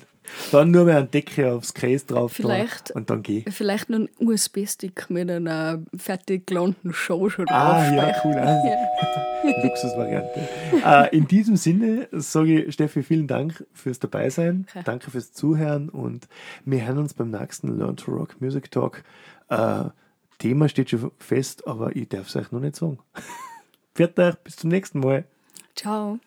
dann 0.52 0.72
nur 0.72 0.86
mehr 0.86 0.98
eine 0.98 1.08
Decke 1.08 1.52
aufs 1.54 1.74
Case 1.74 2.06
drauf 2.06 2.34
Vielleicht- 2.34 2.91
und 2.91 3.10
dann 3.10 3.24
geh. 3.24 3.43
Vielleicht 3.49 3.89
noch 3.89 3.99
ein 3.99 4.10
USB-Stick 4.20 5.10
mit 5.10 5.30
einer 5.30 5.82
fertig 5.97 6.47
gelandeten 6.47 6.93
Show 6.93 7.30
schon 7.30 7.47
Ah, 7.49 7.82
drauf. 7.89 7.93
ja, 7.95 8.16
cool. 8.24 8.34
Also, 8.36 9.62
Luxusvariante. 9.68 10.39
äh, 10.86 11.16
in 11.16 11.28
diesem 11.28 11.56
Sinne 11.56 12.08
sage 12.12 12.62
ich 12.64 12.74
Steffi, 12.74 13.03
vielen 13.03 13.28
Dank 13.28 13.66
fürs 13.74 13.99
Dabeisein. 13.99 14.66
Okay. 14.70 14.82
Danke 14.86 15.12
fürs 15.12 15.32
Zuhören 15.34 15.89
und 15.89 16.28
wir 16.66 16.86
hören 16.86 16.99
uns 16.99 17.14
beim 17.14 17.32
nächsten 17.32 17.78
Learn 17.78 17.97
to 17.97 18.12
Rock 18.12 18.39
Music 18.41 18.70
Talk. 18.72 19.03
Äh, 19.49 19.86
Thema 20.38 20.70
steht 20.70 20.89
schon 20.89 21.12
fest, 21.20 21.68
aber 21.68 21.95
ich 21.95 22.10
darf 22.10 22.28
es 22.28 22.36
euch 22.36 22.51
noch 22.51 22.60
nicht 22.62 22.76
sagen. 22.76 22.99
Pfiat 23.95 24.18
euch, 24.20 24.36
bis 24.38 24.56
zum 24.56 24.70
nächsten 24.70 24.99
Mal. 24.99 25.26
Ciao. 25.76 26.20